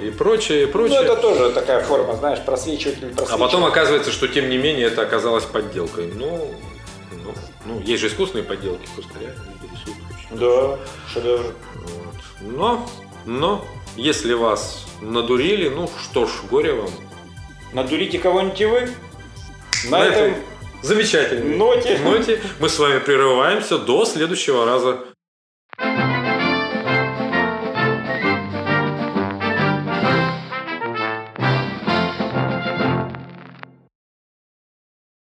и 0.00 0.10
прочее, 0.10 0.62
и 0.62 0.66
Ну, 0.66 0.72
прочее. 0.72 1.00
это 1.02 1.16
тоже 1.16 1.50
такая 1.50 1.82
форма, 1.82 2.14
знаешь, 2.14 2.38
просвечиватель, 2.46 3.08
А 3.08 3.16
просвечиватель. 3.16 3.38
потом 3.40 3.64
оказывается, 3.64 4.12
что 4.12 4.28
тем 4.28 4.48
не 4.50 4.56
менее 4.56 4.86
это 4.86 5.02
оказалось 5.02 5.46
подделкой. 5.46 6.12
Ну, 6.14 6.54
ну, 7.24 7.34
ну, 7.66 7.80
есть 7.80 8.00
же 8.02 8.06
искусственные 8.06 8.44
подделки, 8.44 8.86
просто 8.94 9.10
реально 9.18 9.42
рисуют 9.72 9.98
Да, 10.30 10.78
шедевр. 11.12 11.44
Вот. 11.74 12.14
Но, 12.40 12.88
но, 13.26 13.64
если 13.96 14.32
вас 14.32 14.86
надурили, 15.00 15.68
ну 15.68 15.90
что 16.02 16.26
ж, 16.26 16.30
горе 16.50 16.74
вам. 16.74 16.90
Надурите 17.72 18.18
кого-нибудь 18.18 18.60
и 18.60 18.66
вы. 18.66 18.90
На, 19.90 19.98
На 19.98 20.04
этом 20.04 20.34
замечательной 20.82 21.56
ноте. 21.56 21.98
ноте 21.98 22.40
мы 22.58 22.68
с 22.68 22.78
вами 22.78 22.98
прерываемся 22.98 23.78
до 23.78 24.04
следующего 24.04 24.64
раза. 24.64 25.00